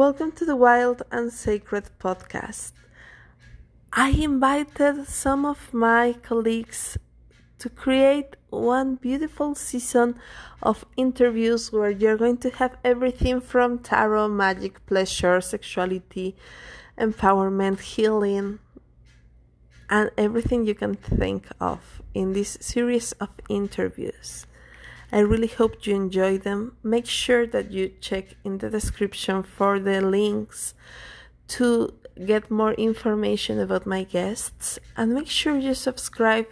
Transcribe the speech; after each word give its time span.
Welcome 0.00 0.32
to 0.36 0.46
the 0.46 0.56
Wild 0.56 1.02
and 1.12 1.30
Sacred 1.30 1.90
podcast. 1.98 2.72
I 3.92 4.08
invited 4.08 5.06
some 5.06 5.44
of 5.44 5.74
my 5.74 6.14
colleagues 6.22 6.96
to 7.58 7.68
create 7.68 8.34
one 8.48 8.94
beautiful 8.94 9.54
season 9.54 10.18
of 10.62 10.86
interviews 10.96 11.70
where 11.70 11.90
you're 11.90 12.16
going 12.16 12.38
to 12.38 12.48
have 12.48 12.78
everything 12.82 13.42
from 13.42 13.78
tarot, 13.80 14.28
magic, 14.28 14.86
pleasure, 14.86 15.38
sexuality, 15.42 16.34
empowerment, 16.98 17.80
healing, 17.80 18.58
and 19.90 20.10
everything 20.16 20.64
you 20.64 20.74
can 20.74 20.94
think 20.94 21.46
of 21.60 22.00
in 22.14 22.32
this 22.32 22.56
series 22.62 23.12
of 23.20 23.28
interviews. 23.50 24.46
I 25.12 25.20
really 25.20 25.48
hope 25.48 25.86
you 25.86 25.94
enjoy 25.96 26.38
them. 26.38 26.76
Make 26.82 27.06
sure 27.06 27.46
that 27.48 27.72
you 27.72 27.92
check 28.00 28.36
in 28.44 28.58
the 28.58 28.70
description 28.70 29.42
for 29.42 29.80
the 29.80 30.00
links 30.00 30.74
to 31.48 31.94
get 32.24 32.50
more 32.50 32.74
information 32.74 33.58
about 33.58 33.86
my 33.86 34.04
guests 34.04 34.78
and 34.96 35.12
make 35.12 35.28
sure 35.28 35.58
you 35.58 35.74
subscribe 35.74 36.46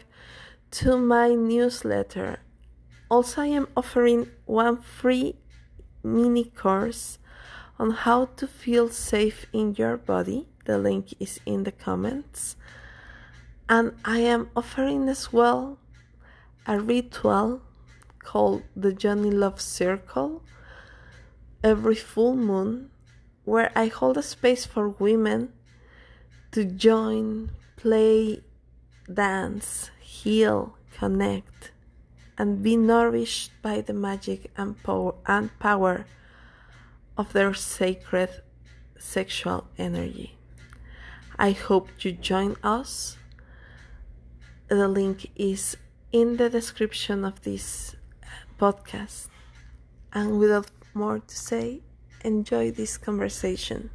to 0.72 0.96
my 0.96 1.34
newsletter. 1.34 2.40
Also, 3.08 3.42
I 3.42 3.46
am 3.46 3.68
offering 3.76 4.28
one 4.44 4.78
free 4.82 5.36
mini 6.02 6.44
course 6.44 7.18
on 7.78 7.90
how 7.90 8.26
to 8.36 8.46
feel 8.46 8.88
safe 8.88 9.46
in 9.52 9.74
your 9.76 9.96
body. 9.96 10.48
The 10.64 10.78
link 10.78 11.14
is 11.20 11.40
in 11.46 11.62
the 11.62 11.72
comments. 11.72 12.56
And 13.68 13.92
I 14.04 14.18
am 14.18 14.50
offering 14.56 15.08
as 15.08 15.32
well 15.32 15.78
a 16.66 16.80
ritual 16.80 17.62
called 18.28 18.62
the 18.76 18.92
Yoni 18.92 19.30
Love 19.30 19.58
Circle 19.58 20.42
every 21.64 21.94
full 21.94 22.36
moon, 22.36 22.90
where 23.46 23.72
I 23.74 23.86
hold 23.86 24.18
a 24.18 24.22
space 24.22 24.66
for 24.66 24.86
women 24.86 25.54
to 26.52 26.66
join, 26.66 27.52
play, 27.76 28.42
dance, 29.10 29.90
heal, 29.98 30.76
connect, 30.92 31.72
and 32.36 32.62
be 32.62 32.76
nourished 32.76 33.50
by 33.62 33.80
the 33.80 33.94
magic 33.94 34.50
and 34.58 34.76
power, 34.82 35.14
and 35.24 35.58
power 35.58 36.04
of 37.16 37.32
their 37.32 37.54
sacred 37.54 38.28
sexual 38.98 39.68
energy. 39.78 40.36
I 41.38 41.52
hope 41.52 41.88
you 42.04 42.12
join 42.12 42.56
us. 42.62 43.16
The 44.68 44.86
link 44.86 45.30
is 45.34 45.78
in 46.12 46.36
the 46.36 46.50
description 46.50 47.24
of 47.24 47.40
this 47.40 47.96
podcast. 48.58 49.28
And 50.12 50.38
without 50.38 50.70
more 50.94 51.20
to 51.20 51.36
say, 51.36 51.80
enjoy 52.24 52.72
this 52.72 52.98
conversation. 52.98 53.90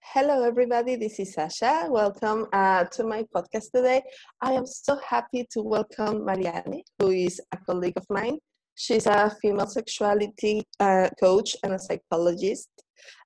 Hello, 0.00 0.42
everybody. 0.44 0.96
This 0.96 1.20
is 1.20 1.34
Sasha. 1.34 1.86
Welcome 1.90 2.46
uh, 2.52 2.84
to 2.84 3.04
my 3.04 3.24
podcast 3.34 3.70
today. 3.74 4.02
I 4.40 4.52
am 4.52 4.64
so 4.64 4.98
happy 5.06 5.46
to 5.50 5.60
welcome 5.60 6.24
Marianne, 6.24 6.80
who 6.98 7.10
is 7.10 7.40
a 7.52 7.58
colleague 7.58 7.98
of 7.98 8.06
mine. 8.08 8.38
She's 8.74 9.06
a 9.06 9.34
female 9.42 9.66
sexuality 9.66 10.62
uh, 10.80 11.10
coach 11.20 11.56
and 11.62 11.74
a 11.74 11.78
psychologist 11.78 12.68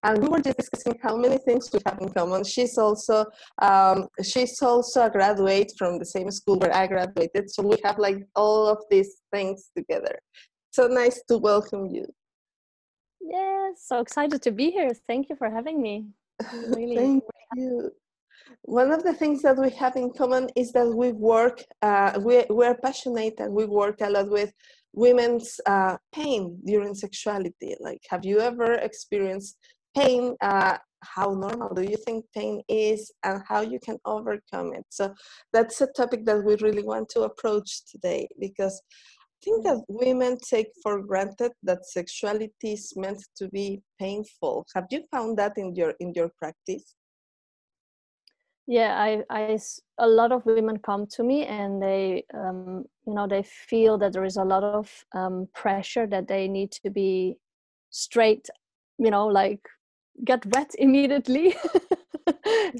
and 0.02 0.22
we 0.22 0.28
were 0.28 0.40
just 0.40 0.56
discussing 0.58 0.98
how 1.02 1.16
many 1.16 1.38
things 1.38 1.70
we 1.72 1.80
have 1.86 1.98
in 2.00 2.08
common. 2.10 2.44
She's 2.44 2.78
also 2.78 3.26
um, 3.60 4.08
she's 4.22 4.60
also 4.62 5.06
a 5.06 5.10
graduate 5.10 5.72
from 5.78 5.98
the 5.98 6.06
same 6.06 6.30
school 6.30 6.58
where 6.58 6.74
I 6.74 6.86
graduated, 6.86 7.50
so 7.50 7.62
we 7.62 7.77
have 7.84 7.98
like 7.98 8.27
all 8.34 8.66
of 8.68 8.78
these 8.90 9.22
things 9.32 9.70
together. 9.77 10.18
So 10.72 10.86
nice 10.86 11.22
to 11.28 11.38
welcome 11.38 11.86
you. 11.86 12.06
Yeah, 13.20 13.70
so 13.77 14.00
excited 14.00 14.42
to 14.42 14.50
be 14.50 14.70
here. 14.70 14.90
Thank 15.06 15.28
you 15.28 15.36
for 15.36 15.50
having 15.50 15.80
me. 15.80 16.06
Really, 16.68 16.96
Thank 16.96 17.24
you. 17.55 17.90
One 18.62 18.90
of 18.90 19.02
the 19.05 19.12
things 19.12 19.42
that 19.42 19.56
we 19.56 19.70
have 19.70 19.96
in 19.96 20.10
common 20.12 20.48
is 20.56 20.72
that 20.72 20.86
we 20.86 21.12
work, 21.12 21.62
uh, 21.83 22.18
we, 22.22 22.45
we're 22.48 22.74
passionate 22.74 23.34
and 23.39 23.52
we 23.52 23.66
work 23.66 24.00
a 24.00 24.11
lot 24.11 24.30
with 24.30 24.52
women's 24.92 25.61
uh, 25.67 25.96
pain 26.12 26.58
during 26.64 26.95
sexuality. 26.95 27.77
Like, 27.80 28.01
have 28.08 28.24
you 28.24 28.40
ever 28.40 28.74
experienced 28.74 29.56
pain? 29.96 30.36
Uh, 30.40 30.78
how 31.02 31.33
normal 31.33 31.73
do 31.74 31.83
you 31.83 31.96
think 31.96 32.27
pain 32.34 32.62
is 32.68 33.11
and 33.24 33.42
how 33.48 33.62
you 33.62 33.80
can 33.80 33.98
overcome 34.05 34.74
it? 34.74 34.84
So, 34.90 35.14
that's 35.52 35.80
a 35.80 35.89
topic 35.96 36.27
that 36.27 36.45
we 36.45 36.56
really 36.56 36.83
want 36.83 37.08
to 37.11 37.23
approach 37.23 37.84
today 37.90 38.28
because 38.39 38.80
I 39.42 39.45
think 39.45 39.64
that 39.64 39.83
women 39.89 40.36
take 40.39 40.68
for 40.83 41.01
granted 41.01 41.52
that 41.62 41.86
sexuality 41.86 42.72
is 42.72 42.92
meant 42.96 43.24
to 43.36 43.48
be 43.48 43.80
painful. 43.98 44.67
Have 44.74 44.84
you 44.90 45.02
found 45.11 45.39
that 45.39 45.55
in 45.57 45.74
your 45.74 45.95
in 46.01 46.12
your 46.14 46.30
practice? 46.39 46.95
Yeah 48.70 48.95
I, 48.97 49.25
I 49.31 49.58
a 49.98 50.07
lot 50.07 50.33
of 50.33 50.47
women 50.47 50.79
come 50.79 51.07
to 51.17 51.25
me 51.25 51.45
and 51.45 51.83
they 51.83 52.25
um, 52.33 52.85
you 53.07 53.14
know 53.14 53.27
they 53.27 53.42
feel 53.42 53.98
that 53.98 54.13
there 54.13 54.25
is 54.25 54.36
a 54.36 54.45
lot 54.45 54.63
of 54.63 55.05
um, 55.13 55.48
pressure 55.55 56.07
that 56.07 56.29
they 56.29 56.47
need 56.48 56.70
to 56.85 56.91
be 56.91 57.36
straight 57.91 58.48
you 58.98 59.11
know 59.11 59.27
like 59.27 59.61
get 60.25 60.47
wet 60.47 60.70
immediately. 60.79 61.55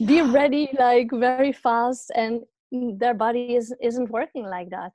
Be 0.06 0.23
ready 0.23 0.69
like 0.78 1.11
very 1.11 1.53
fast 1.53 2.12
and 2.15 2.43
their 2.71 3.15
body 3.15 3.57
is 3.57 3.75
isn't 3.83 4.11
working 4.11 4.45
like 4.45 4.71
that. 4.71 4.93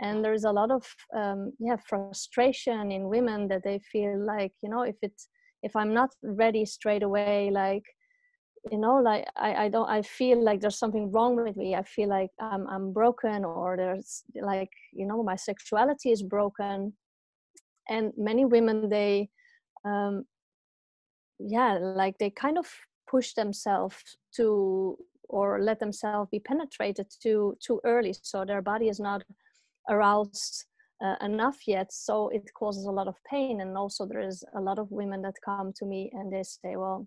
And 0.00 0.24
there's 0.24 0.44
a 0.44 0.52
lot 0.52 0.70
of 0.72 0.84
um, 1.16 1.52
yeah 1.60 1.76
frustration 1.76 2.90
in 2.90 3.08
women 3.08 3.48
that 3.48 3.62
they 3.62 3.78
feel 3.92 4.18
like 4.18 4.52
you 4.62 4.70
know 4.70 4.82
if 4.82 4.96
it 5.02 5.14
if 5.62 5.74
i'm 5.74 5.94
not 5.94 6.10
ready 6.22 6.64
straight 6.66 7.02
away 7.02 7.50
like 7.50 7.84
you 8.70 8.78
know 8.78 8.96
like 8.96 9.26
I, 9.36 9.64
I 9.64 9.68
don't 9.68 9.88
i 9.88 10.02
feel 10.02 10.42
like 10.42 10.60
there's 10.60 10.78
something 10.78 11.12
wrong 11.12 11.36
with 11.36 11.56
me. 11.56 11.74
I 11.74 11.82
feel 11.82 12.08
like 12.08 12.30
I'm, 12.40 12.66
I'm 12.68 12.92
broken 12.92 13.44
or 13.44 13.76
there's 13.76 14.24
like 14.34 14.70
you 14.92 15.06
know 15.06 15.22
my 15.22 15.36
sexuality 15.36 16.10
is 16.10 16.22
broken. 16.22 16.92
And 17.88 18.12
many 18.16 18.44
women 18.44 18.88
they 18.88 19.28
um 19.84 20.24
yeah 21.38 21.78
like 21.80 22.18
they 22.18 22.30
kind 22.30 22.58
of 22.58 22.66
push 23.08 23.34
themselves 23.34 24.16
to 24.36 24.96
or 25.28 25.60
let 25.60 25.78
themselves 25.80 26.28
be 26.30 26.40
penetrated 26.40 27.06
too 27.22 27.56
too 27.64 27.80
early. 27.84 28.14
So 28.22 28.44
their 28.44 28.62
body 28.62 28.88
is 28.88 29.00
not 29.00 29.22
aroused 29.88 30.64
uh, 31.04 31.14
enough 31.20 31.58
yet. 31.66 31.92
So 31.92 32.28
it 32.30 32.50
causes 32.54 32.86
a 32.86 32.90
lot 32.90 33.06
of 33.06 33.16
pain. 33.30 33.60
And 33.60 33.76
also 33.76 34.06
there 34.06 34.20
is 34.20 34.42
a 34.56 34.60
lot 34.60 34.78
of 34.78 34.90
women 34.90 35.22
that 35.22 35.34
come 35.44 35.72
to 35.76 35.84
me 35.84 36.10
and 36.14 36.32
they 36.32 36.42
say 36.42 36.76
well 36.76 37.06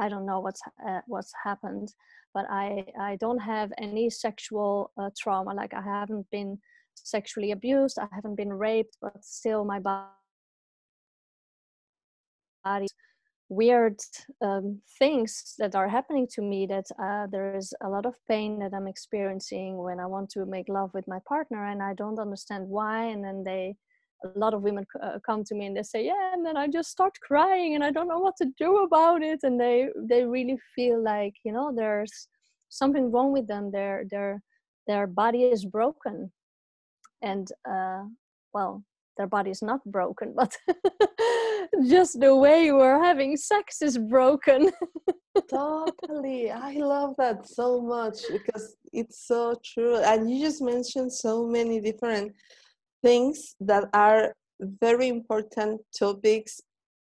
I 0.00 0.08
don't 0.08 0.26
know 0.26 0.40
what's 0.40 0.62
uh, 0.86 1.00
what's 1.06 1.32
happened, 1.44 1.94
but 2.34 2.46
I 2.50 2.86
I 2.98 3.16
don't 3.16 3.38
have 3.38 3.72
any 3.78 4.10
sexual 4.10 4.92
uh, 4.98 5.10
trauma. 5.18 5.54
Like 5.54 5.74
I 5.74 5.82
haven't 5.82 6.26
been 6.30 6.58
sexually 6.94 7.52
abused. 7.52 7.98
I 7.98 8.08
haven't 8.12 8.36
been 8.36 8.52
raped, 8.52 8.96
but 9.00 9.24
still 9.24 9.64
my 9.64 9.80
body 12.64 12.88
weird 13.50 14.00
um, 14.40 14.80
things 14.98 15.54
that 15.58 15.74
are 15.74 15.88
happening 15.88 16.26
to 16.30 16.40
me 16.40 16.66
that 16.66 16.86
uh, 17.02 17.26
there 17.32 17.56
is 17.56 17.74
a 17.82 17.88
lot 17.88 18.06
of 18.06 18.14
pain 18.28 18.60
that 18.60 18.72
i'm 18.72 18.86
experiencing 18.86 19.76
when 19.76 19.98
i 19.98 20.06
want 20.06 20.30
to 20.30 20.46
make 20.46 20.68
love 20.68 20.90
with 20.94 21.06
my 21.08 21.18
partner 21.28 21.66
and 21.66 21.82
i 21.82 21.92
don't 21.92 22.20
understand 22.20 22.66
why 22.68 23.06
and 23.06 23.24
then 23.24 23.42
they 23.42 23.74
a 24.24 24.38
lot 24.38 24.54
of 24.54 24.62
women 24.62 24.84
uh, 25.02 25.18
come 25.24 25.42
to 25.44 25.54
me 25.54 25.66
and 25.66 25.76
they 25.76 25.82
say 25.82 26.04
yeah 26.04 26.34
and 26.34 26.44
then 26.44 26.56
i 26.56 26.66
just 26.66 26.90
start 26.90 27.12
crying 27.22 27.74
and 27.74 27.82
i 27.82 27.90
don't 27.90 28.08
know 28.08 28.18
what 28.18 28.36
to 28.36 28.46
do 28.58 28.82
about 28.82 29.22
it. 29.22 29.40
And 29.42 29.58
they 29.58 29.88
they 29.96 30.24
really 30.24 30.58
feel 30.74 31.02
like 31.02 31.34
you 31.44 31.52
know 31.52 31.72
there's 31.74 32.28
something 32.68 33.10
wrong 33.10 33.32
with 33.32 33.46
them. 33.46 33.70
Their 33.70 34.04
their 34.10 34.42
their 34.86 35.06
body 35.06 35.44
is 35.44 35.64
broken. 35.64 36.32
And 37.22 37.50
uh 37.68 38.04
well 38.54 38.84
their 39.16 39.26
body 39.26 39.50
is 39.50 39.62
not 39.62 39.84
broken 39.84 40.34
but 40.40 40.56
just 41.88 42.18
the 42.20 42.34
way 42.34 42.72
we're 42.72 43.02
having 43.02 43.36
sex 43.36 43.82
is 43.82 43.98
broken. 43.98 44.70
Totally. 45.48 46.50
I 46.50 46.72
love 46.74 47.14
that 47.18 47.46
so 47.46 47.80
much 47.80 48.18
because 48.32 48.76
it's 48.92 49.26
so 49.26 49.54
true. 49.64 49.96
And 49.96 50.30
you 50.30 50.44
just 50.46 50.62
mentioned 50.62 51.12
so 51.12 51.46
many 51.46 51.80
different 51.80 52.32
things 53.02 53.54
that 53.60 53.84
are 53.92 54.34
very 54.60 55.08
important 55.08 55.80
topics 55.98 56.60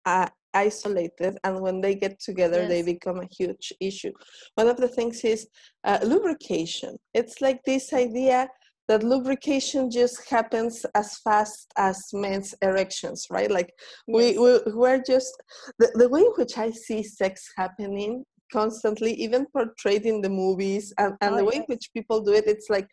uh, 0.05 0.27
isolated 0.53 1.37
and 1.43 1.59
when 1.61 1.81
they 1.81 1.95
get 1.95 2.19
together 2.19 2.61
yes. 2.61 2.69
they 2.69 2.81
become 2.81 3.19
a 3.19 3.27
huge 3.37 3.73
issue 3.79 4.11
one 4.55 4.67
of 4.67 4.77
the 4.77 4.87
things 4.87 5.23
is 5.23 5.47
uh, 5.83 5.99
lubrication 6.03 6.95
it's 7.13 7.41
like 7.41 7.59
this 7.65 7.91
idea 7.93 8.47
that 8.87 9.03
lubrication 9.03 9.89
just 9.89 10.29
happens 10.29 10.85
as 10.95 11.17
fast 11.17 11.71
as 11.77 11.97
men's 12.13 12.55
erections 12.61 13.27
right 13.29 13.51
like 13.51 13.71
yes. 14.07 14.37
we, 14.37 14.39
we 14.39 14.59
we're 14.73 15.03
just 15.03 15.33
the, 15.79 15.91
the 15.95 16.09
way 16.09 16.21
in 16.21 16.33
which 16.37 16.57
i 16.57 16.71
see 16.71 17.03
sex 17.03 17.51
happening 17.57 18.23
constantly 18.51 19.13
even 19.13 19.45
portrayed 19.47 20.05
in 20.05 20.21
the 20.21 20.29
movies 20.29 20.93
and, 20.99 21.15
and 21.21 21.33
oh, 21.33 21.37
the 21.37 21.43
way 21.43 21.55
yes. 21.55 21.63
in 21.63 21.65
which 21.67 21.89
people 21.93 22.21
do 22.21 22.33
it 22.33 22.45
it's 22.47 22.69
like 22.69 22.87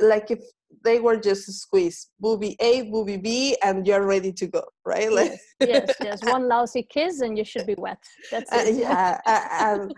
like 0.00 0.30
if 0.30 0.40
they 0.84 0.98
were 0.98 1.16
just 1.16 1.50
squeezed 1.52 2.10
booby 2.18 2.56
a 2.60 2.82
booby 2.90 3.16
b 3.16 3.56
and 3.62 3.86
you're 3.86 4.06
ready 4.06 4.32
to 4.32 4.46
go 4.46 4.62
right? 4.84 5.10
Like 5.12 5.38
yes 5.60 5.94
yes, 6.02 6.22
one 6.24 6.48
lousy 6.48 6.82
kiss 6.82 7.20
and 7.20 7.38
you 7.38 7.44
should 7.44 7.66
be 7.66 7.76
wet. 7.78 7.98
That's 8.30 8.52
uh, 8.52 8.64
it. 8.64 8.74
uh, 8.74 8.78
yeah 8.78 9.20
and, 9.60 9.94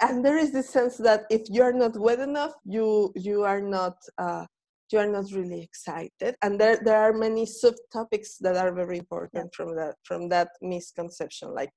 and 0.00 0.24
there 0.24 0.38
is 0.38 0.52
this 0.52 0.70
sense 0.70 0.96
that 0.98 1.24
if 1.30 1.42
you're 1.50 1.72
not 1.72 1.96
wet 1.98 2.20
enough 2.20 2.54
you 2.64 3.12
you 3.16 3.42
are 3.42 3.60
not 3.60 3.96
uh, 4.18 4.46
you 4.92 4.98
are 4.98 5.08
not 5.08 5.32
really 5.32 5.62
excited. 5.62 6.36
And 6.42 6.60
there 6.60 6.78
there 6.84 6.98
are 6.98 7.12
many 7.12 7.46
subtopics 7.46 8.38
that 8.40 8.56
are 8.56 8.72
very 8.72 8.98
important 8.98 9.50
yeah. 9.50 9.56
from 9.56 9.74
that 9.76 9.96
from 10.04 10.28
that 10.28 10.50
misconception. 10.60 11.54
Like 11.54 11.70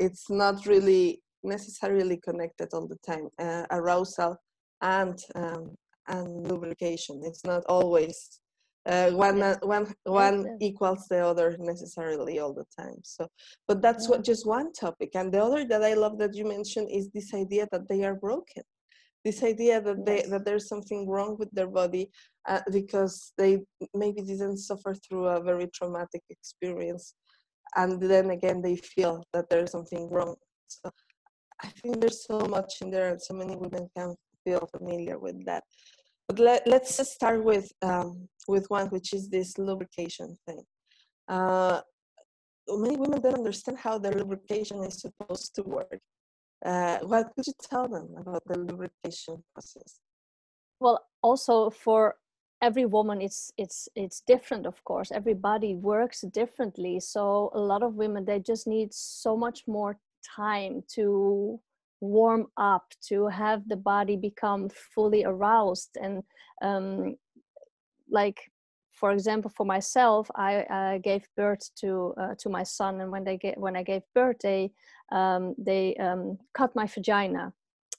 it's 0.00 0.30
not 0.30 0.66
really 0.66 1.22
necessarily 1.42 2.16
connected 2.16 2.68
all 2.72 2.88
the 2.88 2.98
time 3.06 3.28
uh, 3.38 3.66
arousal 3.70 4.36
and 4.80 5.18
um, 5.34 5.74
and 6.08 6.48
lubrication 6.48 7.20
it's 7.24 7.44
not 7.44 7.62
always 7.66 8.40
uh, 8.86 9.10
one 9.10 9.38
yes. 9.38 9.56
uh, 9.62 9.66
one 9.66 9.94
one 10.04 10.44
yes. 10.44 10.56
equals 10.60 11.06
the 11.08 11.18
other 11.18 11.56
necessarily 11.58 12.38
all 12.38 12.52
the 12.52 12.66
time 12.78 12.96
so 13.02 13.26
but 13.66 13.80
that's 13.80 14.04
yeah. 14.04 14.10
what 14.10 14.24
just 14.24 14.46
one 14.46 14.72
topic 14.72 15.10
and 15.14 15.32
the 15.32 15.42
other 15.42 15.64
that 15.64 15.82
i 15.82 15.94
love 15.94 16.18
that 16.18 16.34
you 16.34 16.44
mentioned 16.46 16.88
is 16.90 17.08
this 17.10 17.32
idea 17.32 17.66
that 17.72 17.88
they 17.88 18.04
are 18.04 18.14
broken 18.14 18.62
this 19.24 19.42
idea 19.42 19.80
that 19.80 20.04
they 20.04 20.22
that 20.28 20.44
there's 20.44 20.68
something 20.68 21.08
wrong 21.08 21.36
with 21.38 21.50
their 21.52 21.66
body 21.66 22.10
uh, 22.46 22.60
because 22.70 23.32
they 23.38 23.58
maybe 23.94 24.20
didn't 24.20 24.58
suffer 24.58 24.94
through 24.94 25.26
a 25.26 25.42
very 25.42 25.66
traumatic 25.68 26.22
experience 26.28 27.14
and 27.76 28.00
then 28.02 28.30
again 28.30 28.60
they 28.60 28.76
feel 28.76 29.24
that 29.32 29.48
there's 29.48 29.72
something 29.72 30.08
wrong 30.10 30.34
so 30.68 30.90
i 31.62 31.68
think 31.68 32.00
there's 32.00 32.26
so 32.26 32.38
much 32.40 32.74
in 32.82 32.90
there 32.90 33.10
and 33.12 33.22
so 33.22 33.32
many 33.34 33.56
women 33.56 33.88
can 33.96 34.14
feel 34.44 34.68
familiar 34.76 35.18
with 35.18 35.44
that. 35.46 35.64
But 36.28 36.38
let, 36.38 36.66
let's 36.66 36.96
start 37.10 37.44
with 37.44 37.70
um, 37.82 38.28
with 38.48 38.66
one 38.68 38.88
which 38.88 39.12
is 39.12 39.28
this 39.28 39.58
lubrication 39.58 40.36
thing. 40.46 40.62
Uh, 41.28 41.80
many 42.68 42.96
women 42.96 43.20
don't 43.20 43.34
understand 43.34 43.78
how 43.78 43.98
the 43.98 44.10
lubrication 44.10 44.82
is 44.84 45.00
supposed 45.00 45.54
to 45.56 45.62
work. 45.62 46.00
Uh, 46.64 46.98
what 47.00 47.30
could 47.34 47.46
you 47.46 47.52
tell 47.60 47.88
them 47.88 48.08
about 48.16 48.42
the 48.46 48.58
lubrication 48.58 49.42
process? 49.52 50.00
Well 50.80 51.04
also 51.22 51.70
for 51.70 52.16
every 52.62 52.86
woman 52.86 53.20
it's 53.20 53.52
it's 53.58 53.88
it's 53.94 54.22
different 54.26 54.64
of 54.66 54.82
course. 54.84 55.10
Everybody 55.12 55.74
works 55.74 56.22
differently. 56.22 57.00
So 57.00 57.50
a 57.54 57.60
lot 57.60 57.82
of 57.82 57.96
women 57.96 58.24
they 58.24 58.40
just 58.40 58.66
need 58.66 58.94
so 58.94 59.36
much 59.36 59.64
more 59.66 59.98
time 60.24 60.82
to 60.88 61.60
warm 62.04 62.46
up 62.56 62.84
to 63.08 63.26
have 63.28 63.68
the 63.68 63.76
body 63.76 64.16
become 64.16 64.68
fully 64.94 65.24
aroused. 65.24 65.96
And 66.00 66.22
um, 66.62 67.16
like 68.10 68.40
for 68.92 69.10
example 69.12 69.50
for 69.54 69.66
myself 69.66 70.30
i 70.36 70.62
uh, 70.78 70.98
gave 70.98 71.26
birth 71.36 71.68
to 71.74 72.14
uh, 72.20 72.34
to 72.38 72.48
my 72.48 72.62
son 72.62 73.00
and 73.00 73.10
when 73.10 73.24
they 73.24 73.36
get 73.36 73.58
when 73.58 73.76
i 73.76 73.82
gave 73.82 74.02
birth 74.14 74.36
they 74.42 74.70
um, 75.12 75.54
they 75.58 75.94
um, 75.96 76.38
cut 76.54 76.74
my 76.74 76.86
vagina. 76.86 77.52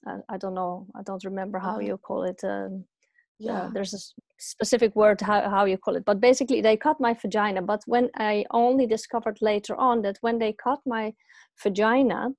Uh, 0.08 0.18
i 0.30 0.38
don't 0.38 0.54
know 0.54 0.88
i 0.96 1.02
don't 1.04 1.24
remember 1.26 1.60
how 1.60 1.78
uh-huh. 1.78 1.88
you 1.88 1.98
call 1.98 2.24
it 2.24 2.40
um, 2.44 2.86
yeah. 3.40 3.70
there's 3.74 3.94
a 3.94 4.00
specific 4.40 4.96
word 4.96 5.20
how, 5.22 5.50
how 5.50 5.66
you 5.66 5.78
call 5.78 5.96
it. 5.96 6.06
But 6.06 6.20
basically 6.20 6.62
they 6.62 6.78
cut 6.78 7.00
my 7.00 7.14
vagina. 7.14 7.62
But 7.62 7.82
when 7.86 8.10
i 8.18 8.46
only 8.52 8.86
discovered 8.88 9.38
later 9.42 9.76
on 9.76 10.02
that 10.04 10.18
when 10.22 10.40
they 10.40 10.54
cut 10.54 10.80
my 10.86 11.14
vagina 11.62 12.30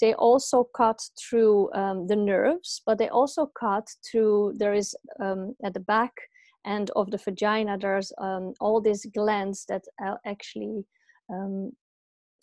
they 0.00 0.14
also 0.14 0.64
cut 0.76 1.00
through 1.18 1.72
um, 1.74 2.06
the 2.06 2.16
nerves 2.16 2.82
but 2.86 2.98
they 2.98 3.08
also 3.08 3.50
cut 3.58 3.88
through 4.10 4.52
there 4.56 4.74
is 4.74 4.94
um, 5.20 5.54
at 5.64 5.74
the 5.74 5.80
back 5.80 6.12
end 6.66 6.90
of 6.96 7.10
the 7.10 7.18
vagina 7.18 7.78
there's 7.78 8.12
um, 8.18 8.52
all 8.60 8.80
these 8.80 9.06
glands 9.14 9.64
that 9.68 9.82
actually 10.24 10.84
um, 11.32 11.70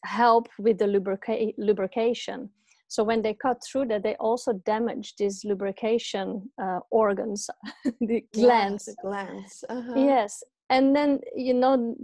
help 0.05 0.47
with 0.57 0.77
the 0.77 0.85
lubrica- 0.85 1.53
lubrication 1.57 2.49
so 2.87 3.03
when 3.03 3.21
they 3.21 3.33
cut 3.33 3.57
through 3.65 3.85
that 3.85 4.03
they 4.03 4.15
also 4.15 4.53
damage 4.65 5.15
these 5.17 5.43
lubrication 5.45 6.49
uh, 6.61 6.79
organs 6.91 7.49
the 8.01 8.23
glands 8.33 8.85
yeah, 8.87 8.93
the 8.93 9.07
glands 9.07 9.63
uh-huh. 9.69 9.93
yes 9.95 10.43
and 10.69 10.95
then 10.95 11.19
you 11.35 11.53
know 11.53 11.95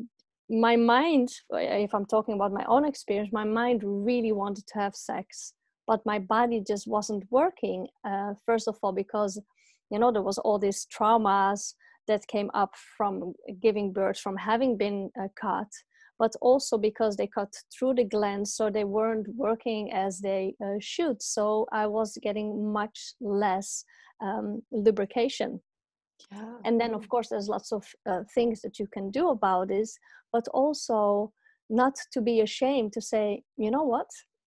my 0.49 0.75
mind 0.75 1.29
if 1.51 1.93
i'm 1.93 2.05
talking 2.05 2.33
about 2.33 2.51
my 2.51 2.65
own 2.67 2.85
experience 2.85 3.29
my 3.31 3.43
mind 3.43 3.81
really 3.83 4.31
wanted 4.31 4.65
to 4.65 4.79
have 4.79 4.95
sex 4.95 5.53
but 5.85 6.05
my 6.05 6.19
body 6.19 6.63
just 6.65 6.87
wasn't 6.87 7.23
working 7.29 7.87
uh, 8.05 8.33
first 8.45 8.67
of 8.67 8.77
all 8.81 8.91
because 8.91 9.39
you 9.91 9.99
know 9.99 10.11
there 10.11 10.23
was 10.23 10.37
all 10.39 10.57
these 10.57 10.87
traumas 10.95 11.73
that 12.07 12.25
came 12.27 12.49
up 12.53 12.73
from 12.97 13.33
giving 13.61 13.93
birth 13.93 14.19
from 14.19 14.35
having 14.35 14.75
been 14.75 15.11
uh, 15.21 15.27
cut 15.39 15.67
but 16.17 16.33
also 16.41 16.77
because 16.77 17.15
they 17.15 17.27
cut 17.27 17.53
through 17.71 17.93
the 17.93 18.03
glands 18.03 18.53
so 18.53 18.69
they 18.69 18.83
weren't 18.83 19.27
working 19.35 19.89
as 19.93 20.19
they 20.19 20.53
uh, 20.61 20.77
should. 20.79 21.21
So 21.21 21.65
i 21.71 21.87
was 21.87 22.17
getting 22.21 22.71
much 22.73 23.13
less 23.21 23.85
um, 24.21 24.61
lubrication 24.71 25.61
and 26.65 26.79
then 26.79 26.93
of 26.93 27.07
course 27.09 27.29
there's 27.29 27.49
lots 27.49 27.71
of 27.71 27.85
uh, 28.05 28.21
things 28.35 28.61
that 28.61 28.79
you 28.79 28.87
can 28.87 29.09
do 29.11 29.29
about 29.29 29.67
this 29.67 29.97
but 30.31 30.47
also 30.49 31.31
not 31.69 31.95
to 32.11 32.21
be 32.21 32.41
ashamed 32.41 32.91
to 32.93 33.01
say 33.01 33.43
you 33.57 33.71
know 33.71 33.83
what 33.83 34.09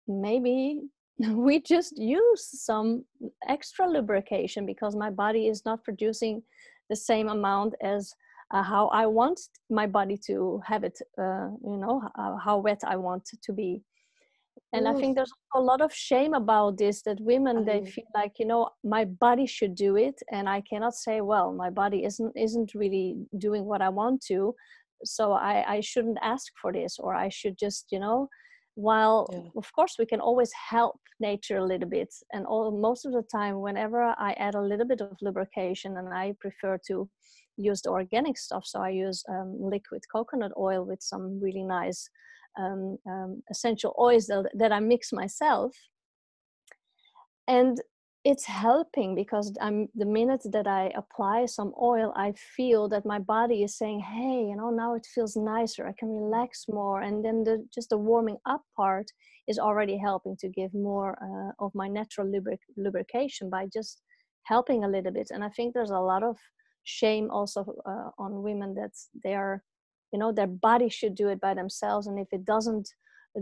maybe 0.08 0.80
we 1.18 1.60
just 1.60 1.96
use 1.96 2.48
some 2.62 3.04
extra 3.48 3.88
lubrication 3.88 4.66
because 4.66 4.96
my 4.96 5.10
body 5.10 5.48
is 5.48 5.64
not 5.64 5.84
producing 5.84 6.42
the 6.90 6.96
same 6.96 7.28
amount 7.28 7.74
as 7.82 8.12
uh, 8.50 8.62
how 8.62 8.88
I 8.88 9.06
want 9.06 9.40
my 9.70 9.86
body 9.86 10.18
to 10.26 10.60
have 10.66 10.84
it, 10.84 10.98
uh, 11.18 11.48
you 11.64 11.76
know, 11.76 12.02
uh, 12.16 12.36
how 12.36 12.58
wet 12.58 12.80
I 12.86 12.96
want 12.96 13.28
to 13.42 13.52
be. 13.52 13.82
And 14.72 14.88
I 14.88 14.94
think 14.94 15.14
there's 15.14 15.32
a 15.54 15.60
lot 15.60 15.80
of 15.80 15.94
shame 15.94 16.34
about 16.34 16.78
this 16.78 17.02
that 17.02 17.20
women 17.20 17.64
they 17.64 17.84
feel 17.84 18.04
like 18.14 18.32
you 18.40 18.46
know 18.46 18.70
my 18.82 19.04
body 19.04 19.46
should 19.46 19.74
do 19.76 19.96
it, 19.96 20.20
and 20.32 20.48
I 20.48 20.62
cannot 20.62 20.94
say 20.94 21.20
well 21.20 21.52
my 21.52 21.70
body 21.70 22.04
isn't 22.04 22.32
isn't 22.36 22.74
really 22.74 23.16
doing 23.38 23.64
what 23.66 23.82
I 23.82 23.88
want 23.88 24.20
to, 24.26 24.54
so 25.04 25.32
I 25.32 25.64
I 25.76 25.80
shouldn't 25.80 26.18
ask 26.22 26.52
for 26.60 26.72
this 26.72 26.98
or 26.98 27.14
I 27.14 27.28
should 27.28 27.56
just 27.56 27.86
you 27.92 28.00
know 28.00 28.28
while 28.74 29.28
yeah. 29.32 29.38
of 29.56 29.72
course 29.72 29.96
we 29.98 30.06
can 30.06 30.20
always 30.20 30.50
help 30.70 30.98
nature 31.20 31.58
a 31.58 31.64
little 31.64 31.88
bit 31.88 32.12
and 32.32 32.44
all 32.46 32.70
most 32.76 33.04
of 33.04 33.12
the 33.12 33.22
time 33.32 33.60
whenever 33.60 34.02
i 34.18 34.34
add 34.38 34.54
a 34.56 34.60
little 34.60 34.86
bit 34.86 35.00
of 35.00 35.16
lubrication 35.22 35.96
and 35.96 36.12
i 36.12 36.34
prefer 36.40 36.78
to 36.84 37.08
use 37.56 37.80
the 37.82 37.88
organic 37.88 38.36
stuff 38.36 38.64
so 38.66 38.80
i 38.80 38.88
use 38.88 39.22
um, 39.28 39.56
liquid 39.60 40.02
coconut 40.12 40.50
oil 40.58 40.84
with 40.84 41.00
some 41.00 41.40
really 41.40 41.62
nice 41.62 42.08
um, 42.58 42.98
um, 43.06 43.42
essential 43.50 43.94
oils 43.98 44.26
that, 44.26 44.50
that 44.54 44.72
i 44.72 44.80
mix 44.80 45.12
myself 45.12 45.74
and 47.46 47.80
it's 48.24 48.46
helping 48.46 49.14
because 49.14 49.54
I'm 49.60 49.88
the 49.94 50.06
minute 50.06 50.40
that 50.46 50.66
I 50.66 50.90
apply 50.96 51.44
some 51.44 51.74
oil, 51.80 52.10
I 52.16 52.32
feel 52.56 52.88
that 52.88 53.04
my 53.04 53.18
body 53.18 53.62
is 53.62 53.76
saying, 53.76 54.00
"Hey, 54.00 54.46
you 54.48 54.56
know, 54.56 54.70
now 54.70 54.94
it 54.94 55.06
feels 55.14 55.36
nicer. 55.36 55.86
I 55.86 55.92
can 55.92 56.08
relax 56.08 56.64
more." 56.68 57.02
And 57.02 57.22
then 57.22 57.44
the 57.44 57.66
just 57.74 57.90
the 57.90 57.98
warming 57.98 58.38
up 58.46 58.62
part 58.74 59.10
is 59.46 59.58
already 59.58 59.98
helping 59.98 60.36
to 60.38 60.48
give 60.48 60.72
more 60.72 61.18
uh, 61.22 61.64
of 61.64 61.74
my 61.74 61.86
natural 61.86 62.26
lubric- 62.26 62.70
lubrication 62.78 63.50
by 63.50 63.66
just 63.66 64.00
helping 64.44 64.84
a 64.84 64.88
little 64.88 65.12
bit. 65.12 65.30
And 65.30 65.44
I 65.44 65.50
think 65.50 65.74
there's 65.74 65.90
a 65.90 65.98
lot 65.98 66.22
of 66.22 66.38
shame 66.84 67.30
also 67.30 67.60
uh, 67.84 68.10
on 68.18 68.42
women 68.42 68.74
that 68.74 68.92
they 69.22 69.34
are, 69.34 69.62
you 70.14 70.20
know, 70.20 70.30
their 70.30 70.46
body 70.46 70.88
should 70.88 71.16
do 71.16 71.28
it 71.28 71.40
by 71.40 71.54
themselves, 71.54 72.06
and 72.06 72.20
if 72.20 72.28
it 72.30 72.44
doesn't 72.44 72.88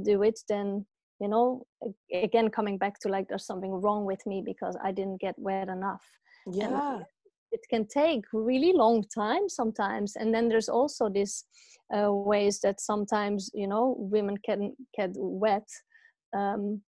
do 0.04 0.22
it, 0.22 0.40
then 0.48 0.86
you 1.20 1.28
know 1.28 1.64
again 2.12 2.48
coming 2.48 2.78
back 2.78 2.98
to 3.00 3.08
like 3.08 3.28
there's 3.28 3.46
something 3.46 3.70
wrong 3.70 4.04
with 4.04 4.20
me 4.26 4.42
because 4.44 4.76
i 4.82 4.90
didn't 4.90 5.20
get 5.20 5.34
wet 5.38 5.68
enough. 5.68 6.04
Yeah. 6.50 6.96
and 6.96 7.04
it 7.52 7.60
can 7.68 7.86
take 7.86 8.24
really 8.32 8.72
long 8.72 9.04
time 9.14 9.48
sometimes. 9.48 10.16
And 10.16 10.34
then 10.34 10.48
there's 10.48 10.70
also 10.70 11.10
this 11.10 11.44
uh, 11.94 12.10
ways 12.10 12.60
that 12.60 12.80
sometimes 12.80 13.50
you 13.52 13.68
know 13.68 13.94
women 13.98 14.38
can 14.38 14.74
get 14.96 15.10
wet 15.14 15.68
um, 16.34 16.80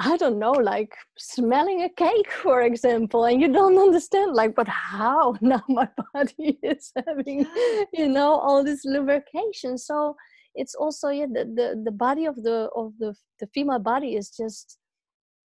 I 0.00 0.16
don't 0.16 0.40
know, 0.40 0.52
like 0.52 0.92
smelling 1.16 1.82
a 1.82 1.88
cake, 1.88 2.30
for 2.42 2.62
example, 2.62 3.26
and 3.26 3.40
you 3.40 3.52
don't 3.52 3.78
understand, 3.78 4.34
like, 4.34 4.54
but 4.54 4.66
how? 4.68 5.36
Now 5.40 5.62
my 5.68 5.88
body 6.12 6.58
is 6.62 6.92
having, 7.06 7.46
you 7.92 8.08
know, 8.08 8.34
all 8.34 8.64
this 8.64 8.84
lubrication. 8.84 9.78
So 9.78 10.16
it's 10.54 10.74
also 10.74 11.08
yeah 11.08 11.26
the, 11.26 11.44
the 11.44 11.82
the 11.84 11.90
body 11.90 12.26
of 12.26 12.36
the 12.42 12.68
of 12.76 12.92
the 12.98 13.14
the 13.40 13.46
female 13.48 13.78
body 13.78 14.14
is 14.14 14.30
just 14.30 14.78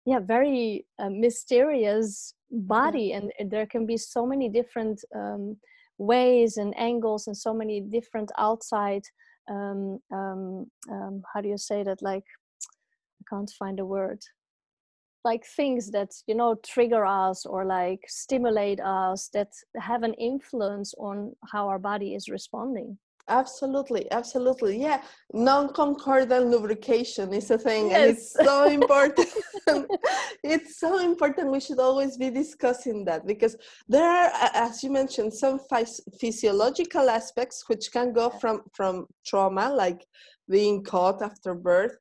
yeah 0.06 0.18
very 0.20 0.86
uh, 0.98 1.10
mysterious 1.10 2.34
body 2.50 3.12
and, 3.12 3.30
there 3.50 3.66
can 3.66 3.86
be 3.86 3.96
so 3.96 4.24
many 4.24 4.48
different 4.48 5.00
um, 5.14 5.56
ways 5.98 6.56
and 6.56 6.78
angles 6.78 7.26
and 7.26 7.36
so 7.36 7.52
many 7.52 7.80
different 7.80 8.30
outside 8.38 9.02
um, 9.50 9.98
um, 10.12 10.66
um, 10.90 11.22
how 11.32 11.40
do 11.40 11.48
you 11.48 11.58
say 11.58 11.82
that 11.82 12.00
like 12.02 12.24
can't 13.28 13.50
find 13.58 13.80
a 13.80 13.86
word. 13.86 14.20
Like 15.24 15.44
things 15.44 15.90
that 15.90 16.10
you 16.26 16.34
know 16.34 16.54
trigger 16.64 17.04
us 17.04 17.46
or 17.46 17.64
like 17.64 18.00
stimulate 18.06 18.80
us 18.80 19.28
that 19.34 19.52
have 19.76 20.02
an 20.02 20.14
influence 20.14 20.94
on 20.98 21.34
how 21.52 21.68
our 21.68 21.78
body 21.78 22.14
is 22.14 22.28
responding. 22.28 22.98
Absolutely 23.28 24.08
absolutely 24.12 24.80
yeah. 24.80 25.02
Non-concordant 25.32 26.46
lubrication 26.46 27.32
is 27.32 27.50
a 27.50 27.58
thing 27.58 27.90
yes. 27.90 27.96
and 27.96 28.10
it's 28.10 28.32
so 28.32 28.68
important 28.68 29.28
it's 30.44 30.78
so 30.78 31.00
important 31.00 31.50
we 31.50 31.58
should 31.58 31.80
always 31.80 32.16
be 32.16 32.30
discussing 32.30 33.04
that 33.04 33.26
because 33.26 33.56
there 33.88 34.08
are 34.08 34.30
as 34.54 34.84
you 34.84 34.92
mentioned 34.92 35.34
some 35.34 35.58
physiological 36.20 37.10
aspects 37.10 37.64
which 37.66 37.90
can 37.92 38.12
go 38.12 38.30
from 38.30 38.62
from 38.72 39.06
trauma 39.26 39.70
like 39.70 40.06
being 40.48 40.84
caught 40.84 41.20
after 41.20 41.52
birth 41.52 41.98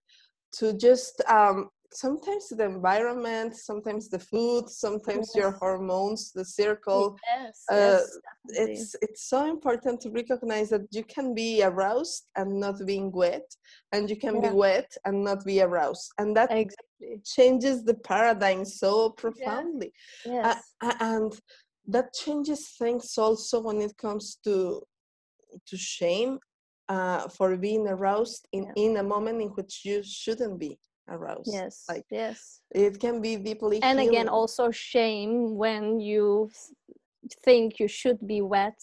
to 0.58 0.74
just 0.74 1.22
um, 1.30 1.70
sometimes 1.92 2.50
the 2.50 2.64
environment, 2.64 3.56
sometimes 3.56 4.10
the 4.10 4.20
food, 4.20 4.70
sometimes 4.70 5.32
yes. 5.34 5.36
your 5.36 5.52
hormones, 5.52 6.32
the 6.32 6.46
circle. 6.46 7.18
Yes, 7.26 7.64
uh, 7.70 7.76
yes, 7.76 8.18
it's 8.50 8.96
it's 9.02 9.24
so 9.30 9.50
important 9.50 10.02
to 10.02 10.10
recognize 10.10 10.70
that 10.70 10.88
you 10.92 11.04
can 11.04 11.34
be 11.34 11.64
aroused 11.64 12.28
and 12.36 12.60
not 12.60 12.86
being 12.86 13.12
wet, 13.12 13.48
and 13.92 14.10
you 14.10 14.18
can 14.18 14.36
yeah. 14.36 14.50
be 14.50 14.56
wet 14.56 14.96
and 15.06 15.24
not 15.24 15.46
be 15.46 15.62
aroused, 15.62 16.12
and 16.18 16.36
that 16.36 16.52
exactly. 16.52 17.22
changes 17.24 17.84
the 17.84 17.96
paradigm 17.96 18.66
so 18.66 19.10
profoundly. 19.10 19.92
Yes. 20.26 20.74
Uh, 20.82 20.94
and 21.00 21.40
that 21.88 22.14
changes 22.14 22.70
things 22.80 23.18
also 23.18 23.62
when 23.62 23.82
it 23.82 23.96
comes 23.98 24.38
to 24.44 24.82
to 25.66 25.78
shame 25.78 26.40
uh, 26.90 27.28
for 27.30 27.58
being 27.58 27.88
aroused 27.88 28.48
in, 28.52 28.64
yeah. 28.64 28.84
in 28.84 28.98
a 28.98 29.04
moment 29.04 29.42
in 29.42 29.50
which 29.50 29.82
you 29.84 30.04
shouldn't 30.04 30.60
be 30.60 30.78
aroused. 31.10 31.52
Yes. 31.52 31.84
Like 31.90 32.06
yes. 32.10 32.62
It 32.74 33.00
can 33.00 33.22
be 33.22 33.38
deeply 33.38 33.82
And 33.82 34.00
healing. 34.00 34.16
again 34.16 34.28
also 34.28 34.72
shame 34.72 35.56
when 35.56 36.00
you 36.00 36.50
think 37.44 37.80
you 37.80 37.88
should 37.88 38.20
be 38.28 38.42
wet 38.42 38.80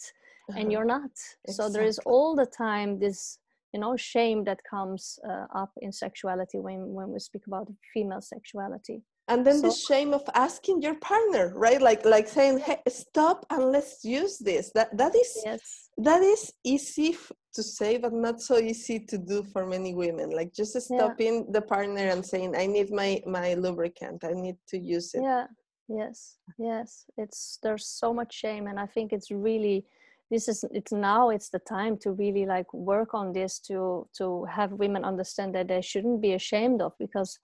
uh-huh. 0.50 0.60
and 0.60 0.72
you're 0.72 0.84
not. 0.84 1.10
Exactly. 1.44 1.54
So 1.54 1.68
there 1.68 1.84
is 1.84 1.98
all 2.04 2.34
the 2.34 2.46
time 2.46 2.98
this 2.98 3.38
you 3.72 3.80
know 3.80 3.96
shame 3.96 4.44
that 4.44 4.60
comes 4.68 5.18
uh, 5.28 5.46
up 5.54 5.70
in 5.80 5.92
sexuality 5.92 6.58
when 6.58 6.92
when 6.92 7.08
we 7.10 7.18
speak 7.18 7.42
about 7.46 7.68
female 7.92 8.20
sexuality 8.20 9.02
and 9.28 9.46
then 9.46 9.58
so, 9.58 9.68
the 9.68 9.74
shame 9.74 10.12
of 10.12 10.22
asking 10.34 10.82
your 10.82 10.94
partner 10.96 11.52
right 11.54 11.80
like 11.80 12.04
like 12.04 12.28
saying 12.28 12.58
hey 12.58 12.78
stop 12.88 13.46
and 13.50 13.72
let's 13.72 14.04
use 14.04 14.38
this 14.38 14.70
that 14.74 14.96
that 14.96 15.14
is 15.14 15.42
yes. 15.44 15.90
That 16.04 16.22
is 16.22 16.52
easy 16.64 17.16
to 17.54 17.62
say 17.62 17.98
but 17.98 18.12
not 18.12 18.40
so 18.40 18.58
easy 18.58 18.98
to 19.00 19.18
do 19.18 19.42
for 19.52 19.66
many 19.66 19.94
women. 19.94 20.30
Like 20.30 20.52
just 20.54 20.80
stopping 20.80 21.34
yeah. 21.34 21.50
the 21.50 21.62
partner 21.62 22.08
and 22.08 22.24
saying 22.24 22.54
i 22.56 22.66
need 22.66 22.90
my 22.90 23.22
my 23.26 23.54
lubricant. 23.54 24.24
I 24.24 24.32
need 24.32 24.56
to 24.68 24.78
use 24.78 25.14
it. 25.14 25.22
Yeah. 25.22 25.46
Yes. 25.88 26.38
Yes. 26.58 27.04
It's 27.16 27.58
there's 27.62 27.86
so 27.86 28.14
much 28.14 28.32
shame 28.34 28.66
and 28.66 28.78
i 28.78 28.86
think 28.86 29.12
it's 29.12 29.30
really 29.30 29.84
this 30.32 30.48
is 30.48 30.64
it's 30.72 30.92
now 30.92 31.28
it's 31.28 31.50
the 31.50 31.58
time 31.58 31.96
to 31.98 32.12
really 32.12 32.46
like 32.46 32.72
work 32.72 33.12
on 33.12 33.34
this 33.34 33.58
to 33.58 34.08
to 34.16 34.46
have 34.46 34.72
women 34.72 35.04
understand 35.04 35.54
that 35.54 35.68
they 35.68 35.82
shouldn't 35.82 36.22
be 36.22 36.32
ashamed 36.32 36.80
of 36.80 36.92
because 36.98 37.38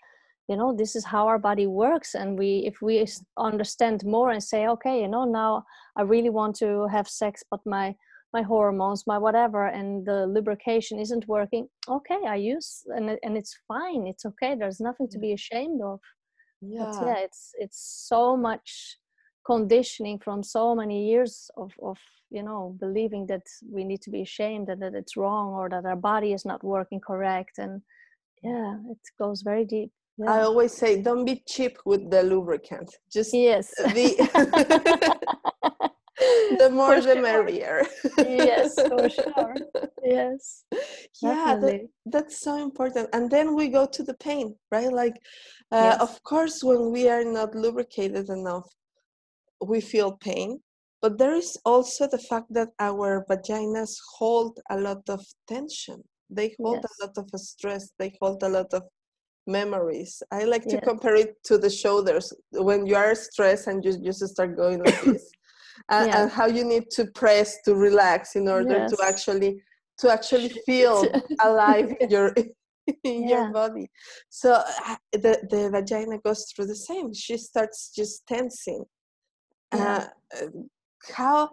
you 0.48 0.56
know 0.56 0.74
this 0.74 0.96
is 0.96 1.04
how 1.04 1.26
our 1.28 1.38
body 1.38 1.66
works 1.66 2.14
and 2.14 2.38
we 2.38 2.64
if 2.70 2.80
we 2.80 3.06
understand 3.36 4.02
more 4.04 4.30
and 4.30 4.42
say 4.42 4.66
okay 4.66 5.02
you 5.02 5.08
know 5.08 5.26
now 5.26 5.62
i 5.96 6.02
really 6.02 6.30
want 6.30 6.56
to 6.56 6.86
have 6.88 7.06
sex 7.06 7.44
but 7.50 7.60
my 7.66 7.94
my 8.34 8.42
hormones 8.42 9.04
my 9.06 9.18
whatever 9.18 9.66
and 9.66 10.04
the 10.06 10.26
lubrication 10.26 10.98
isn't 10.98 11.26
working 11.28 11.66
okay 11.88 12.18
i 12.26 12.34
use 12.34 12.82
and, 12.88 13.18
and 13.22 13.36
it's 13.36 13.56
fine 13.66 14.06
it's 14.06 14.24
okay 14.24 14.54
there's 14.54 14.80
nothing 14.80 15.08
to 15.08 15.18
be 15.18 15.32
ashamed 15.32 15.80
of 15.82 16.00
yeah 16.60 16.84
but 16.84 17.06
yeah 17.06 17.18
it's 17.18 17.52
it's 17.58 18.06
so 18.08 18.36
much 18.36 18.98
conditioning 19.46 20.18
from 20.18 20.42
so 20.42 20.74
many 20.74 21.08
years 21.10 21.50
of 21.56 21.72
of 21.82 21.96
you 22.30 22.42
know 22.42 22.76
believing 22.80 23.26
that 23.26 23.46
we 23.70 23.82
need 23.82 24.02
to 24.02 24.10
be 24.10 24.22
ashamed 24.22 24.68
and 24.68 24.82
that 24.82 24.94
it's 24.94 25.16
wrong 25.16 25.54
or 25.54 25.68
that 25.70 25.86
our 25.86 25.96
body 25.96 26.32
is 26.32 26.44
not 26.44 26.62
working 26.62 27.00
correct 27.00 27.56
and 27.58 27.80
yeah 28.42 28.74
it 28.90 28.98
goes 29.18 29.42
very 29.42 29.64
deep 29.64 29.90
yeah. 30.18 30.32
I 30.32 30.40
always 30.42 30.72
say, 30.72 31.00
don't 31.00 31.24
be 31.24 31.44
cheap 31.46 31.78
with 31.84 32.10
the 32.10 32.24
lubricant. 32.24 32.90
Just 33.12 33.32
yes, 33.32 33.72
the 33.76 35.14
the 36.56 36.70
more 36.72 36.96
for 36.96 37.00
the 37.02 37.14
sure. 37.14 37.22
merrier. 37.22 37.86
Yes 38.18 38.74
for 38.74 39.08
sure. 39.08 39.54
Yes. 40.04 40.64
Yeah 41.20 41.56
that, 41.60 41.80
that's 42.06 42.40
so 42.40 42.56
important. 42.56 43.08
And 43.12 43.30
then 43.30 43.54
we 43.54 43.68
go 43.68 43.86
to 43.86 44.02
the 44.02 44.14
pain 44.14 44.54
right? 44.70 44.92
Like 44.92 45.16
uh, 45.72 45.96
yes. 45.98 46.00
of 46.00 46.22
course 46.22 46.64
when 46.64 46.90
we 46.90 47.08
are 47.08 47.24
not 47.24 47.54
lubricated 47.54 48.28
enough 48.28 48.68
we 49.60 49.80
feel 49.80 50.12
pain. 50.12 50.60
But 51.00 51.18
there 51.18 51.34
is 51.34 51.56
also 51.64 52.08
the 52.08 52.18
fact 52.18 52.46
that 52.50 52.70
our 52.80 53.24
vaginas 53.30 53.94
hold 54.16 54.58
a 54.70 54.78
lot 54.80 55.02
of 55.08 55.24
tension. 55.46 56.02
They 56.28 56.54
hold 56.60 56.80
yes. 56.82 56.92
a 56.92 57.06
lot 57.06 57.18
of 57.18 57.40
stress. 57.40 57.90
They 57.98 58.16
hold 58.20 58.42
a 58.42 58.48
lot 58.48 58.74
of 58.74 58.82
memories. 59.46 60.22
I 60.30 60.44
like 60.44 60.64
to 60.64 60.76
yes. 60.76 60.84
compare 60.84 61.14
it 61.14 61.36
to 61.44 61.56
the 61.56 61.70
shoulders. 61.70 62.32
When 62.50 62.84
you 62.86 62.96
are 62.96 63.14
stressed 63.14 63.68
and 63.68 63.84
you 63.84 63.98
just 63.98 64.26
start 64.26 64.56
going 64.56 64.82
like 64.84 65.00
this 65.02 65.30
and, 65.88 66.08
yeah. 66.08 66.22
and 66.22 66.30
how 66.30 66.46
you 66.46 66.64
need 66.64 66.90
to 66.90 67.06
press 67.06 67.62
to 67.62 67.74
relax 67.74 68.36
in 68.36 68.48
order 68.48 68.78
yes. 68.78 68.90
to 68.92 69.04
actually 69.04 69.62
to 69.98 70.10
actually 70.10 70.48
feel 70.66 71.04
alive 71.44 71.94
in 72.00 72.10
your 72.10 72.34
in 73.04 73.28
yeah. 73.28 73.28
your 73.28 73.52
body 73.52 73.90
so 74.28 74.52
uh, 74.52 74.96
the 75.12 75.38
the 75.50 75.68
vagina 75.70 76.18
goes 76.18 76.46
through 76.50 76.66
the 76.66 76.74
same 76.74 77.12
she 77.12 77.36
starts 77.36 77.92
just 77.94 78.26
tensing 78.26 78.84
yeah. 79.74 80.08
uh, 80.34 80.46
how 81.14 81.50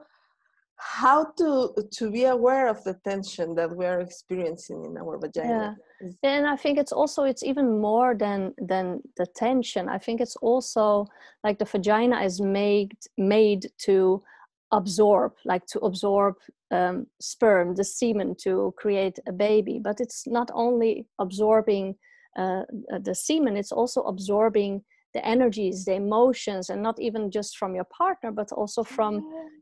how 0.77 1.25
to 1.37 1.73
to 1.91 2.11
be 2.11 2.25
aware 2.25 2.67
of 2.67 2.83
the 2.83 2.95
tension 3.07 3.55
that 3.55 3.73
we 3.75 3.85
are 3.85 4.01
experiencing 4.01 4.85
in 4.85 4.97
our 4.97 5.17
vagina. 5.17 5.75
And 6.23 6.47
i 6.47 6.55
think 6.55 6.77
it's 6.77 6.91
also 6.91 7.23
it's 7.23 7.43
even 7.43 7.79
more 7.79 8.15
than 8.15 8.53
than 8.57 9.01
the 9.17 9.25
tension. 9.25 9.89
I 9.89 9.97
think 9.97 10.21
it's 10.21 10.35
also 10.37 11.07
like 11.43 11.59
the 11.59 11.65
vagina 11.65 12.21
is 12.21 12.41
made 12.41 12.97
made 13.17 13.67
to 13.85 14.23
absorb 14.71 15.33
like 15.45 15.65
to 15.67 15.79
absorb 15.79 16.35
um, 16.71 17.07
sperm 17.21 17.75
the 17.75 17.83
semen 17.83 18.35
to 18.43 18.73
create 18.77 19.19
a 19.27 19.31
baby. 19.31 19.79
But 19.81 19.99
it's 19.99 20.27
not 20.27 20.51
only 20.53 21.07
absorbing 21.19 21.95
uh, 22.37 22.63
the 23.01 23.15
semen 23.15 23.55
it's 23.55 23.71
also 23.71 24.01
absorbing 24.01 24.83
the 25.15 25.25
energies 25.25 25.85
the 25.85 25.93
emotions 25.93 26.69
and 26.69 26.83
not 26.83 26.99
even 26.99 27.31
just 27.31 27.57
from 27.57 27.73
your 27.73 27.85
partner 27.85 28.31
but 28.31 28.51
also 28.51 28.83
from 28.83 29.13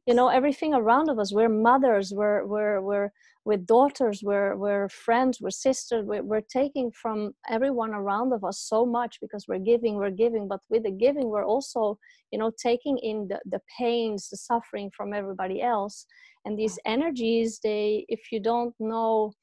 you 0.07 0.13
know 0.15 0.27
everything 0.27 0.73
around 0.73 1.09
of 1.09 1.19
us. 1.19 1.31
We're 1.31 1.57
mothers 1.69 2.11
we're 2.11 2.43
we're 2.45 2.81
we're 2.81 3.11
with 3.45 3.67
daughters 3.67 4.21
we're 4.23 4.55
we're 4.57 4.89
friends 4.89 5.39
we're 5.39 5.51
sisters. 5.67 6.03
We're, 6.05 6.23
we're 6.23 6.49
taking 6.59 6.91
from 6.91 7.33
everyone 7.55 7.93
around 7.93 8.33
of 8.33 8.43
us 8.43 8.59
so 8.71 8.83
much 8.83 9.19
because 9.21 9.45
we're 9.47 9.67
giving 9.71 9.95
we're 9.95 10.19
giving. 10.25 10.47
But 10.47 10.61
with 10.71 10.83
the 10.83 10.91
giving 11.05 11.29
we're 11.29 11.49
also 11.53 11.99
you 12.31 12.39
know 12.39 12.51
taking 12.69 12.97
in 12.97 13.27
the, 13.29 13.39
the 13.45 13.61
pains 13.79 14.29
the 14.29 14.37
suffering 14.37 14.89
from 14.97 15.13
everybody 15.13 15.61
else. 15.61 16.07
And 16.45 16.57
these 16.57 16.79
energies 16.85 17.59
they 17.63 18.05
if 18.09 18.31
you 18.31 18.39
don't 18.41 18.73
know 18.79 19.33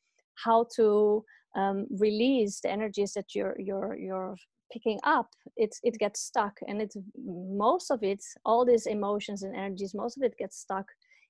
how 0.45 0.67
to 0.77 1.25
um, 1.57 1.87
release 2.07 2.61
the 2.63 2.71
energies 2.71 3.13
that 3.15 3.29
you're 3.37 3.57
you're 3.59 3.97
you're 3.97 4.35
picking 4.73 4.99
up 5.05 5.29
it 5.57 5.75
it 5.83 5.99
gets 5.99 6.21
stuck 6.21 6.59
and 6.67 6.81
it's 6.81 6.97
most 7.25 7.91
of 7.91 8.03
it 8.03 8.23
all 8.45 8.65
these 8.65 8.87
emotions 8.87 9.43
and 9.43 9.55
energies 9.57 9.95
most 9.95 10.17
of 10.17 10.23
it 10.23 10.37
gets 10.39 10.59
stuck 10.59 10.87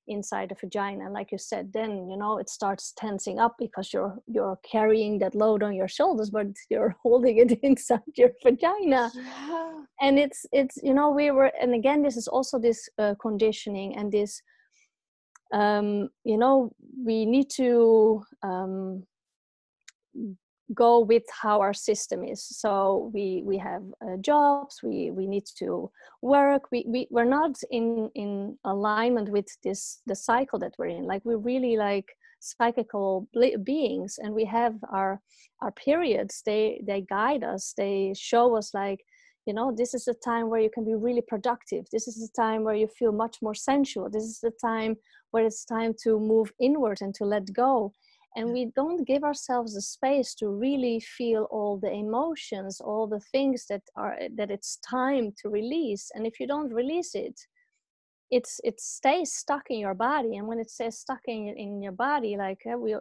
inside 0.09 0.49
the 0.49 0.57
vagina 0.61 1.05
and 1.05 1.15
like 1.15 1.31
you 1.31 1.39
said 1.39 1.73
then 1.73 2.09
you 2.09 2.17
know 2.17 2.39
it 2.39 2.49
starts 2.49 2.93
tensing 2.97 3.39
up 3.39 3.55
because 3.59 3.93
you're 3.93 4.19
you're 4.27 4.59
carrying 4.69 5.19
that 5.19 5.35
load 5.35 5.63
on 5.63 5.75
your 5.75 5.89
shoulders 5.89 6.31
but 6.31 6.47
you're 6.71 6.97
holding 7.03 7.39
it 7.39 7.53
inside 7.63 8.01
your 8.17 8.31
vagina 8.43 9.11
yeah. 9.15 9.73
and 10.01 10.19
it's 10.19 10.45
it's 10.53 10.77
you 10.83 10.95
know 10.95 11.11
we 11.11 11.31
were 11.31 11.53
and 11.61 11.75
again 11.75 12.03
this 12.03 12.17
is 12.17 12.29
also 12.29 12.59
this 12.59 12.89
uh, 12.99 13.15
conditioning 13.21 13.97
and 13.97 14.11
this 14.11 14.43
um 15.53 16.09
you 16.25 16.37
know 16.37 16.71
we 17.05 17.27
need 17.27 17.49
to 17.51 18.23
um 18.43 19.03
go 20.75 21.01
with 21.01 21.25
how 21.43 21.61
our 21.61 21.75
system 21.75 22.25
is. 22.25 22.45
So 22.45 23.11
we 23.13 23.43
we 23.45 23.59
have 23.59 23.83
uh, 24.05 24.17
jobs 24.21 24.81
we 24.83 25.11
we 25.11 25.27
need 25.27 25.47
to 25.59 25.91
work. 26.23 26.71
We, 26.71 26.85
we 26.87 27.09
we're 27.11 27.25
not 27.25 27.57
in 27.71 28.11
in 28.15 28.59
alignment 28.65 29.29
with 29.31 29.47
this 29.65 30.01
the 30.07 30.15
cycle 30.15 30.59
that 30.61 30.75
we're 30.79 30.87
in. 30.87 31.05
Like 31.05 31.25
we're 31.25 31.39
really 31.39 31.77
like 31.77 32.07
psychical 32.41 33.29
beings 33.65 34.19
and 34.19 34.35
we 34.35 34.45
have 34.45 34.75
our 34.93 35.21
our 35.61 35.73
periods. 35.73 36.43
They 36.47 36.81
they 36.87 37.03
guide 37.03 37.45
us. 37.45 37.75
They 37.77 38.15
show 38.17 38.57
us 38.57 38.73
like 38.73 39.05
you 39.47 39.55
know 39.55 39.73
this 39.77 39.95
is 39.95 40.05
the 40.05 40.15
time 40.25 40.49
where 40.51 40.61
you 40.61 40.71
can 40.71 40.85
be 40.85 40.95
really 40.95 41.23
productive. 41.23 41.87
This 41.91 42.07
is 42.07 42.17
the 42.17 42.43
time 42.43 42.63
where 42.65 42.77
you 42.77 42.87
feel 42.87 43.13
much 43.13 43.39
more 43.43 43.55
sensual. 43.55 44.09
This 44.09 44.25
is 44.25 44.41
the 44.41 44.53
time 44.61 44.97
where 45.33 45.45
it's 45.45 45.65
time 45.65 45.95
to 46.03 46.19
move 46.19 46.53
inward 46.61 46.99
and 47.01 47.15
to 47.15 47.25
let 47.25 47.53
go 47.53 47.93
and 48.37 48.53
we 48.53 48.71
don't 48.77 49.07
give 49.07 49.25
ourselves 49.25 49.75
the 49.75 49.83
space 49.83 50.35
to 50.35 50.49
really 50.49 51.01
feel 51.01 51.45
all 51.51 51.79
the 51.79 51.91
emotions 51.91 52.81
all 52.81 53.07
the 53.07 53.21
things 53.33 53.67
that 53.69 53.83
are 53.97 54.17
that 54.37 54.51
it's 54.51 54.79
time 54.89 55.33
to 55.41 55.49
release 55.49 56.11
and 56.15 56.27
if 56.27 56.39
you 56.41 56.47
don't 56.47 56.73
release 56.73 57.15
it 57.15 57.39
it's 58.31 58.61
it 58.63 58.81
stays 58.81 59.33
stuck 59.33 59.65
in 59.71 59.79
your 59.79 59.95
body 59.95 60.37
and 60.37 60.47
when 60.47 60.61
it 60.61 60.71
stays 60.71 60.99
stuck 60.99 61.21
in, 61.27 61.49
in 61.57 61.83
your 61.83 61.93
body 61.93 62.37
like 62.37 62.61
uh, 62.73 62.79
we 62.79 62.95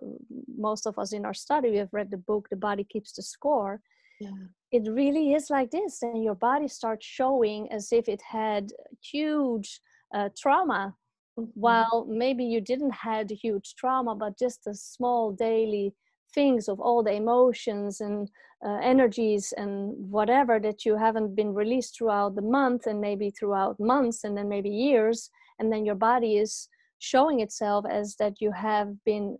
most 0.58 0.88
of 0.88 0.98
us 0.98 1.14
in 1.14 1.26
our 1.26 1.34
study 1.34 1.70
we 1.70 1.78
have 1.78 1.94
read 1.94 2.10
the 2.10 2.18
book 2.18 2.48
the 2.50 2.56
body 2.56 2.84
keeps 2.84 3.14
the 3.14 3.22
score 3.22 3.80
yeah. 4.20 4.32
it 4.72 4.90
really 4.92 5.34
is 5.34 5.50
like 5.50 5.70
this 5.70 6.02
and 6.02 6.24
your 6.24 6.36
body 6.36 6.68
starts 6.68 7.06
showing 7.06 7.72
as 7.72 7.92
if 7.92 8.10
it 8.10 8.22
had 8.22 8.72
huge 9.02 9.80
uh, 10.14 10.30
trauma. 10.38 10.96
While 11.36 12.06
maybe 12.10 12.44
you 12.44 12.62
didn't 12.62 12.92
had 12.92 13.30
huge 13.30 13.76
trauma 13.76 14.16
but 14.16 14.38
just 14.38 14.68
a 14.68 14.74
small 14.74 15.32
daily 15.32 15.94
things 16.34 16.68
of 16.68 16.80
all 16.80 17.04
the 17.04 17.14
emotions 17.14 18.02
and 18.02 18.30
uh, 18.66 18.80
energies 18.84 19.54
and 19.58 19.94
whatever 20.12 20.60
that 20.60 20.86
you 20.86 20.98
haven't 20.98 21.36
been 21.36 21.54
released 21.54 21.98
throughout 21.98 22.36
the 22.36 22.42
month 22.42 22.88
and 22.88 23.00
maybe 23.00 23.30
throughout 23.30 23.80
months 23.80 24.24
and 24.24 24.38
then 24.38 24.50
maybe 24.50 24.70
years 24.70 25.30
and 25.60 25.72
then 25.72 25.86
your 25.86 25.96
body 25.96 26.38
is 26.38 26.68
showing 27.00 27.40
itself 27.40 27.86
as 27.90 28.16
that 28.18 28.34
you 28.42 28.52
have 28.52 28.94
been 29.06 29.38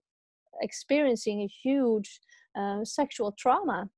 experiencing 0.62 1.42
a 1.42 1.48
huge 1.64 2.20
uh, 2.58 2.84
sexual 2.84 3.34
trauma. 3.38 3.90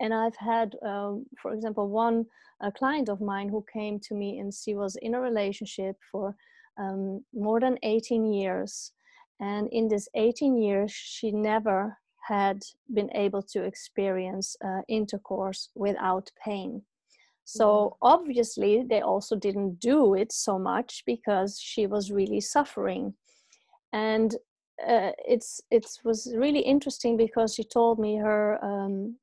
And 0.00 0.14
i've 0.14 0.36
had 0.36 0.74
um, 0.84 1.26
for 1.40 1.52
example 1.52 1.88
one 1.88 2.24
a 2.62 2.72
client 2.72 3.08
of 3.08 3.20
mine 3.20 3.48
who 3.48 3.64
came 3.72 3.98
to 4.00 4.14
me 4.14 4.38
and 4.38 4.52
she 4.52 4.74
was 4.74 4.96
in 4.96 5.14
a 5.14 5.20
relationship 5.20 5.96
for 6.10 6.34
um, 6.78 7.24
more 7.34 7.60
than 7.60 7.78
18 7.82 8.32
years. 8.32 8.92
And 9.40 9.68
in 9.72 9.88
this 9.88 10.08
18 10.14 10.56
years 10.56 10.92
she 10.92 11.30
never 11.30 11.98
had 12.28 12.62
been 12.92 13.10
able 13.14 13.42
to 13.42 13.64
experience 13.64 14.56
uh, 14.64 14.82
intercourse 14.88 15.70
without 15.74 16.30
pain. 16.44 16.82
So 17.44 17.66
mm-hmm. 17.66 18.06
obviously 18.14 18.84
they 18.88 19.00
also 19.00 19.36
didn't 19.36 19.80
do 19.80 20.14
it 20.14 20.30
so 20.32 20.58
much 20.58 21.02
because 21.06 21.58
she 21.58 21.86
was 21.86 22.12
really 22.12 22.40
suffering. 22.40 23.14
And 23.92 24.36
uh, 24.86 25.12
it's 25.26 25.60
it 25.70 25.86
was 26.04 26.32
really 26.36 26.60
interesting 26.60 27.16
because 27.16 27.54
she 27.54 27.64
told 27.64 27.98
me 27.98 28.16
her 28.16 28.62
um, 28.64 29.16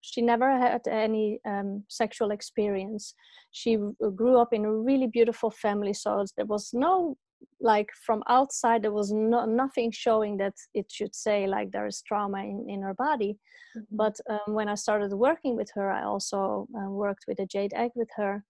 she 0.00 0.20
never 0.20 0.58
had 0.58 0.86
any 0.88 1.40
um, 1.46 1.82
sexual 1.88 2.30
experience. 2.30 3.14
She 3.50 3.78
grew 4.16 4.38
up 4.38 4.52
in 4.52 4.64
a 4.64 4.72
really 4.72 5.06
beautiful 5.06 5.50
family 5.50 5.94
so 5.94 6.24
there 6.36 6.46
was 6.46 6.70
no 6.72 7.16
like 7.60 7.88
from 8.06 8.22
outside 8.28 8.82
there 8.82 8.92
was 8.92 9.12
no, 9.12 9.44
nothing 9.44 9.90
showing 9.90 10.36
that 10.38 10.54
it 10.74 10.90
should 10.90 11.14
say 11.14 11.46
like 11.46 11.70
there 11.70 11.86
is 11.86 12.02
trauma 12.02 12.38
in, 12.38 12.66
in 12.68 12.82
her 12.82 12.94
body. 12.94 13.38
Mm-hmm. 13.76 13.96
but 13.96 14.16
um, 14.30 14.54
when 14.54 14.68
i 14.68 14.74
started 14.74 15.12
working 15.12 15.56
with 15.56 15.70
her 15.74 15.90
i 15.90 16.04
also 16.04 16.68
uh, 16.78 16.88
worked 16.88 17.24
with 17.26 17.40
a 17.40 17.46
jade 17.46 17.72
egg 17.74 17.90
with 17.96 18.08
her 18.16 18.44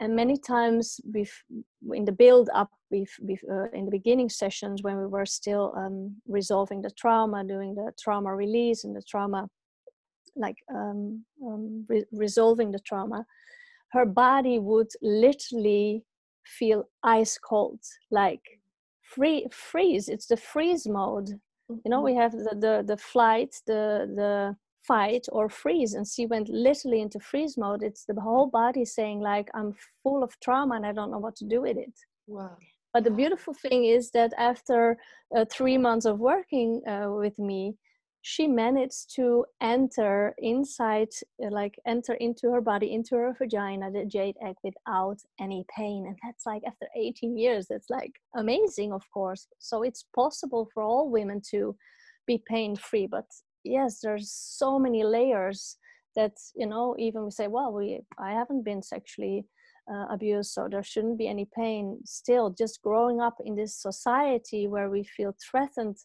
and 0.00 0.14
many 0.14 0.36
times 0.36 1.00
in 1.94 2.04
the 2.04 2.12
build 2.12 2.50
up 2.54 2.70
uh, 2.92 3.68
in 3.72 3.84
the 3.84 3.90
beginning 3.90 4.28
sessions 4.28 4.82
when 4.82 4.98
we 4.98 5.06
were 5.06 5.26
still 5.26 5.72
um, 5.76 6.14
resolving 6.28 6.82
the 6.82 6.90
trauma 6.90 7.42
doing 7.44 7.74
the 7.74 7.92
trauma 7.98 8.34
release 8.34 8.84
and 8.84 8.94
the 8.94 9.02
trauma 9.02 9.48
like 10.36 10.56
um, 10.72 11.24
um, 11.44 11.84
re- 11.88 12.04
resolving 12.12 12.70
the 12.70 12.78
trauma 12.80 13.24
her 13.92 14.04
body 14.04 14.58
would 14.58 14.90
literally 15.02 16.04
feel 16.44 16.84
ice 17.02 17.38
cold 17.38 17.80
like 18.10 18.42
free 19.02 19.46
freeze 19.50 20.08
it's 20.08 20.26
the 20.26 20.36
freeze 20.36 20.86
mode 20.86 21.28
you 21.68 21.90
know 21.90 22.00
we 22.00 22.12
mm-hmm. 22.12 22.20
have 22.20 22.32
the 22.32 22.56
the, 22.60 22.84
the 22.86 22.96
flight 22.96 23.54
the 23.66 24.10
the 24.14 24.56
fight 24.86 25.26
or 25.32 25.48
freeze 25.48 25.94
and 25.94 26.06
she 26.06 26.26
went 26.26 26.48
literally 26.48 27.00
into 27.00 27.20
freeze 27.20 27.56
mode. 27.56 27.82
It's 27.82 28.04
the 28.04 28.20
whole 28.20 28.46
body 28.46 28.84
saying 28.84 29.20
like 29.20 29.48
i'm 29.54 29.74
full 30.02 30.22
of 30.22 30.38
trauma 30.40 30.76
and 30.76 30.86
i 30.86 30.92
don't 30.92 31.10
know 31.10 31.18
what 31.18 31.36
to 31.36 31.44
do 31.44 31.62
with 31.62 31.76
it. 31.76 31.94
Wow. 32.26 32.56
But 32.92 33.04
the 33.04 33.10
beautiful 33.10 33.54
thing 33.54 33.84
is 33.84 34.10
that 34.12 34.32
after 34.38 34.96
uh, 35.36 35.44
three 35.50 35.78
months 35.78 36.06
of 36.06 36.18
working 36.18 36.82
uh, 36.86 37.10
with 37.10 37.38
me 37.38 37.76
she 38.22 38.48
managed 38.48 39.14
to 39.14 39.44
enter 39.60 40.34
inside 40.38 41.10
uh, 41.44 41.48
like 41.50 41.78
enter 41.86 42.14
into 42.14 42.50
her 42.50 42.60
body 42.60 42.92
into 42.92 43.14
her 43.14 43.32
vagina 43.38 43.88
the 43.88 44.04
jade 44.04 44.36
egg 44.44 44.56
without 44.64 45.18
any 45.38 45.64
pain. 45.76 46.06
And 46.08 46.18
that's 46.24 46.44
like 46.44 46.62
after 46.66 46.88
18 46.96 47.38
years 47.38 47.66
that's 47.70 47.88
like 47.88 48.14
amazing 48.34 48.92
of 48.92 49.04
course. 49.12 49.46
So 49.58 49.84
it's 49.84 50.06
possible 50.12 50.68
for 50.74 50.82
all 50.82 51.08
women 51.08 51.40
to 51.50 51.76
be 52.26 52.42
pain 52.48 52.74
free 52.74 53.06
but 53.06 53.26
yes 53.66 54.00
there's 54.02 54.30
so 54.30 54.78
many 54.78 55.04
layers 55.04 55.76
that 56.14 56.32
you 56.54 56.66
know 56.66 56.94
even 56.98 57.24
we 57.24 57.30
say 57.30 57.46
well 57.46 57.72
we 57.72 58.00
i 58.18 58.32
haven't 58.32 58.64
been 58.64 58.82
sexually 58.82 59.44
uh, 59.92 60.06
abused 60.10 60.50
so 60.52 60.66
there 60.68 60.82
shouldn't 60.82 61.16
be 61.16 61.28
any 61.28 61.48
pain. 61.54 62.00
Still 62.04 62.50
just 62.50 62.82
growing 62.82 63.20
up 63.20 63.36
in 63.44 63.54
this 63.54 63.80
society 63.80 64.66
where 64.66 64.90
we 64.90 65.04
feel 65.04 65.32
threatened 65.48 65.96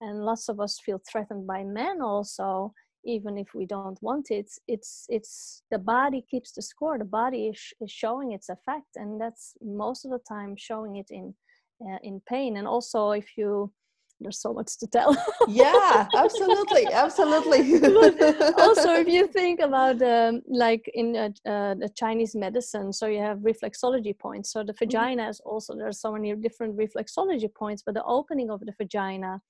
and 0.00 0.24
lots 0.24 0.48
of 0.48 0.60
us 0.60 0.78
feel 0.78 1.00
threatened 1.10 1.44
by 1.44 1.64
men 1.64 2.00
also 2.00 2.72
even 3.04 3.36
if 3.36 3.48
we 3.52 3.66
don't 3.66 3.98
want 4.02 4.30
it 4.30 4.48
it's 4.68 5.04
it's 5.08 5.62
the 5.72 5.78
body 5.78 6.24
keeps 6.30 6.52
the 6.52 6.62
score 6.62 6.96
the 6.96 7.04
body 7.04 7.48
is, 7.48 7.60
is 7.80 7.90
showing 7.90 8.30
its 8.30 8.48
effect 8.48 8.86
and 8.94 9.20
that's 9.20 9.54
most 9.60 10.04
of 10.04 10.12
the 10.12 10.20
time 10.28 10.54
showing 10.56 10.94
it 10.94 11.08
in 11.10 11.34
uh, 11.80 11.98
in 12.02 12.20
pain. 12.28 12.56
And 12.56 12.66
also 12.66 13.10
if 13.10 13.36
you 13.36 13.72
there's 14.24 14.40
so 14.40 14.52
much 14.52 14.76
to 14.78 14.86
tell 14.86 15.16
yeah 15.48 16.06
absolutely 16.16 16.86
absolutely 16.92 17.60
also 18.58 18.94
if 18.94 19.06
you 19.06 19.26
think 19.38 19.60
about 19.60 20.00
um, 20.02 20.42
like 20.48 20.90
in 20.94 21.14
uh, 21.14 21.28
uh, 21.48 21.74
the 21.74 21.90
chinese 21.94 22.34
medicine 22.34 22.92
so 22.92 23.06
you 23.06 23.20
have 23.20 23.38
reflexology 23.38 24.18
points 24.18 24.50
so 24.52 24.60
the 24.60 24.72
mm-hmm. 24.72 24.84
vagina 24.84 25.28
is 25.28 25.40
also 25.40 25.76
there's 25.76 26.00
so 26.00 26.10
many 26.10 26.34
different 26.34 26.76
reflexology 26.76 27.52
points 27.54 27.82
but 27.84 27.94
the 27.94 28.04
opening 28.04 28.50
of 28.50 28.60
the 28.60 28.72
vagina 28.78 29.40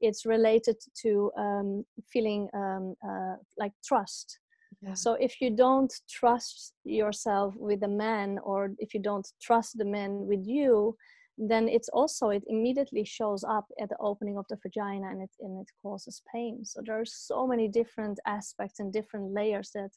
it's 0.00 0.26
related 0.26 0.76
to 1.02 1.30
um, 1.38 1.84
feeling 2.12 2.48
um, 2.52 2.94
uh, 3.08 3.36
like 3.56 3.72
trust 3.84 4.40
yeah. 4.82 4.94
so 4.94 5.14
if 5.14 5.40
you 5.40 5.50
don't 5.50 5.92
trust 6.10 6.74
yourself 6.84 7.54
with 7.56 7.82
a 7.84 7.88
man 7.88 8.38
or 8.42 8.70
if 8.78 8.92
you 8.92 9.00
don't 9.00 9.28
trust 9.40 9.78
the 9.78 9.84
man 9.84 10.26
with 10.26 10.44
you 10.44 10.96
then 11.36 11.68
it's 11.68 11.88
also 11.88 12.28
it 12.28 12.44
immediately 12.46 13.04
shows 13.04 13.44
up 13.44 13.66
at 13.80 13.88
the 13.88 13.96
opening 13.98 14.38
of 14.38 14.46
the 14.48 14.58
vagina 14.62 15.08
and 15.10 15.22
it 15.22 15.30
and 15.40 15.60
it 15.60 15.70
causes 15.82 16.22
pain 16.32 16.64
so 16.64 16.80
there 16.84 17.00
are 17.00 17.04
so 17.04 17.46
many 17.46 17.66
different 17.66 18.18
aspects 18.26 18.78
and 18.78 18.92
different 18.92 19.32
layers 19.32 19.70
that 19.74 19.90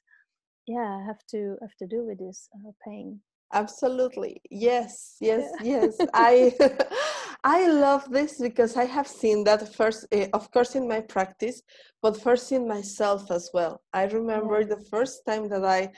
yeah 0.68 1.06
have 1.06 1.20
to 1.30 1.56
have 1.62 1.76
to 1.78 1.86
do 1.86 2.04
with 2.04 2.18
this 2.18 2.50
uh, 2.56 2.72
pain 2.84 3.20
absolutely 3.54 4.42
yes 4.50 5.18
yes 5.22 5.52
yeah. 5.62 5.82
yes 5.82 5.98
i 6.14 6.52
i 7.44 7.68
love 7.68 8.10
this 8.10 8.40
because 8.40 8.76
i 8.76 8.84
have 8.84 9.08
seen 9.08 9.44
that 9.44 9.74
first 9.76 10.08
eh, 10.12 10.28
of 10.34 10.50
course 10.52 10.76
in 10.76 10.88
my 10.88 11.00
practice 11.02 11.62
but 12.02 12.20
first 12.20 12.52
in 12.52 12.68
myself 12.68 13.30
as 13.30 13.52
well 13.54 13.80
i 13.94 14.06
remember 14.06 14.62
yeah. 14.62 14.68
the 14.68 14.84
first 14.90 15.22
time 15.28 15.48
that 15.48 15.64
i 15.64 15.90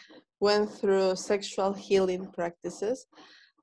went 0.42 0.70
through 0.70 1.16
sexual 1.16 1.74
healing 1.74 2.30
practices 2.34 3.08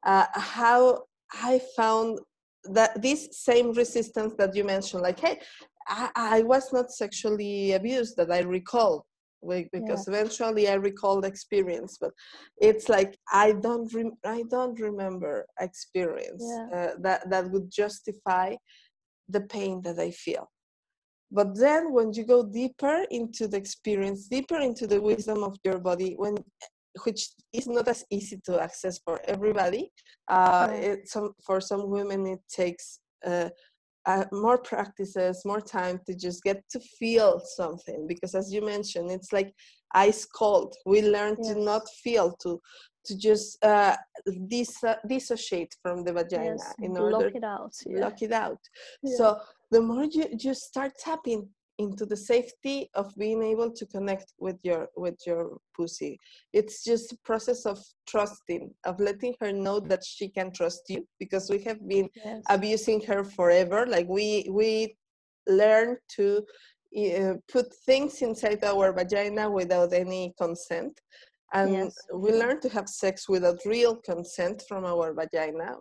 uh, 0.04 0.26
how 0.34 1.02
I 1.32 1.60
found 1.76 2.20
that 2.64 3.00
this 3.00 3.28
same 3.32 3.72
resistance 3.72 4.34
that 4.38 4.54
you 4.54 4.64
mentioned, 4.64 5.02
like, 5.02 5.20
hey, 5.20 5.40
I, 5.88 6.10
I 6.14 6.42
was 6.42 6.72
not 6.72 6.90
sexually 6.90 7.72
abused 7.72 8.16
that 8.16 8.32
I 8.32 8.40
recall 8.40 9.06
because 9.72 10.08
yeah. 10.08 10.14
eventually 10.14 10.68
I 10.68 10.74
recall 10.74 11.20
the 11.20 11.28
experience, 11.28 11.98
but 12.00 12.10
it's 12.60 12.88
like 12.88 13.16
I 13.32 13.52
don't 13.52 13.92
rem- 13.94 14.18
I 14.24 14.44
don't 14.50 14.78
remember 14.80 15.46
experience 15.60 16.44
yeah. 16.44 16.66
uh, 16.74 16.90
that 17.00 17.30
that 17.30 17.50
would 17.50 17.70
justify 17.70 18.56
the 19.28 19.42
pain 19.42 19.82
that 19.82 19.98
I 19.98 20.10
feel. 20.10 20.50
But 21.30 21.58
then 21.58 21.92
when 21.92 22.12
you 22.12 22.24
go 22.24 22.44
deeper 22.44 23.04
into 23.10 23.48
the 23.48 23.56
experience, 23.56 24.28
deeper 24.28 24.58
into 24.58 24.86
the 24.86 25.00
wisdom 25.00 25.42
of 25.42 25.56
your 25.64 25.78
body, 25.78 26.14
when 26.16 26.36
which 27.04 27.28
is 27.52 27.66
not 27.66 27.88
as 27.88 28.04
easy 28.10 28.40
to 28.44 28.60
access 28.60 28.98
for 28.98 29.20
everybody. 29.26 29.92
Uh, 30.28 30.68
it, 30.72 31.08
some, 31.08 31.32
for 31.44 31.60
some 31.60 31.90
women, 31.90 32.26
it 32.26 32.40
takes 32.48 33.00
uh, 33.26 33.48
uh, 34.06 34.24
more 34.32 34.58
practices, 34.58 35.42
more 35.44 35.60
time 35.60 36.00
to 36.06 36.14
just 36.14 36.42
get 36.42 36.62
to 36.70 36.80
feel 36.80 37.40
something. 37.56 38.06
Because 38.06 38.34
as 38.34 38.52
you 38.52 38.64
mentioned, 38.64 39.10
it's 39.10 39.32
like 39.32 39.52
ice 39.94 40.24
cold. 40.24 40.74
We 40.86 41.02
learn 41.02 41.36
yes. 41.38 41.54
to 41.54 41.60
not 41.60 41.82
feel, 42.02 42.36
to 42.42 42.60
to 43.06 43.16
just 43.16 43.64
uh, 43.64 43.96
dis- 44.48 44.84
dissociate 45.08 45.74
from 45.82 46.02
the 46.04 46.12
vagina 46.12 46.56
yes, 46.58 46.74
in 46.80 46.96
order 46.96 47.26
lock 47.26 47.34
it 47.34 47.44
out. 47.44 47.72
Yeah. 47.86 48.00
Lock 48.00 48.22
it 48.22 48.32
out. 48.32 48.58
Yeah. 49.02 49.16
So 49.16 49.40
the 49.70 49.80
more 49.80 50.04
you, 50.04 50.26
you 50.38 50.54
start 50.54 50.92
tapping 50.98 51.48
into 51.78 52.06
the 52.06 52.16
safety 52.16 52.88
of 52.94 53.14
being 53.16 53.42
able 53.42 53.70
to 53.70 53.86
connect 53.86 54.32
with 54.38 54.56
your 54.62 54.88
with 54.96 55.18
your 55.26 55.58
pussy. 55.76 56.18
It's 56.52 56.82
just 56.82 57.12
a 57.12 57.18
process 57.24 57.66
of 57.66 57.78
trusting 58.06 58.72
of 58.84 58.98
letting 59.00 59.34
her 59.40 59.52
know 59.52 59.80
that 59.80 60.04
she 60.04 60.28
can 60.28 60.52
trust 60.52 60.82
you 60.88 61.06
because 61.18 61.50
we 61.50 61.62
have 61.64 61.86
been 61.86 62.08
yes. 62.24 62.42
abusing 62.48 63.00
her 63.02 63.24
forever. 63.24 63.86
Like 63.86 64.08
we 64.08 64.48
we 64.50 64.96
learn 65.48 65.96
to 66.16 66.44
uh, 66.96 67.34
put 67.52 67.74
things 67.84 68.22
inside 68.22 68.64
our 68.64 68.92
vagina 68.92 69.50
without 69.50 69.92
any 69.92 70.34
consent 70.38 70.98
and 71.52 71.70
Yes. 71.70 71.96
we 72.12 72.32
learn 72.32 72.60
to 72.60 72.68
have 72.68 72.88
sex 72.88 73.28
without 73.28 73.58
real 73.64 73.94
consent 73.96 74.62
from 74.68 74.84
our 74.84 75.12
vagina 75.12 75.76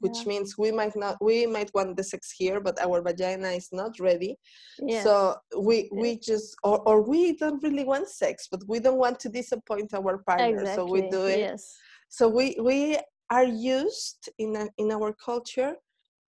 which 0.00 0.18
Yeah. 0.20 0.28
means 0.32 0.56
we 0.56 0.70
might 0.70 0.94
not 0.96 1.16
we 1.20 1.46
might 1.46 1.70
want 1.74 1.96
the 1.96 2.04
sex 2.04 2.30
here 2.30 2.60
but 2.60 2.78
our 2.80 3.02
vagina 3.02 3.48
is 3.50 3.68
not 3.72 3.98
ready 3.98 4.38
Yes. 4.78 5.02
so 5.04 5.36
we 5.58 5.88
we 5.92 6.18
just 6.18 6.54
or, 6.62 6.78
or 6.88 7.02
we 7.02 7.36
don't 7.36 7.62
really 7.62 7.84
want 7.84 8.08
sex 8.08 8.46
but 8.50 8.62
we 8.68 8.78
don't 8.78 8.98
want 8.98 9.18
to 9.20 9.28
disappoint 9.28 9.92
our 9.94 10.18
partner 10.18 10.60
exactly. 10.62 10.86
so 10.86 10.92
we 10.92 11.00
do 11.10 11.26
it 11.26 11.40
Yes. 11.40 11.76
so 12.08 12.28
we 12.28 12.56
we 12.60 12.98
are 13.30 13.44
used 13.44 14.28
in 14.38 14.54
a, 14.56 14.68
in 14.78 14.92
our 14.92 15.12
culture 15.14 15.74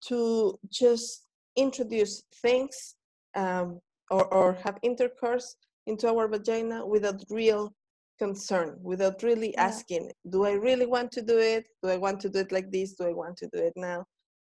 to 0.09 0.59
just 0.71 1.27
introduce 1.57 2.23
things 2.43 2.97
um, 3.37 3.81
or, 4.11 4.25
or 4.33 4.53
have 4.65 4.77
intercourse 4.83 5.57
into 5.87 6.09
our 6.09 6.27
vagina 6.29 6.85
without 6.87 7.23
real 7.31 7.75
concern 8.19 8.79
without 8.83 9.23
really 9.23 9.55
Yeah. 9.55 9.67
asking 9.71 10.11
do 10.31 10.45
i 10.45 10.53
really 10.53 10.87
want 10.87 11.11
to 11.13 11.23
do 11.23 11.39
it 11.39 11.65
do 11.83 11.89
i 11.91 11.97
want 11.97 12.21
to 12.21 12.29
do 12.29 12.39
it 12.41 12.53
like 12.53 12.71
this 12.71 12.95
do 12.95 13.05
i 13.07 13.13
want 13.13 13.37
to 13.37 13.49
do 13.53 13.59
it 13.59 13.73
now 13.77 14.05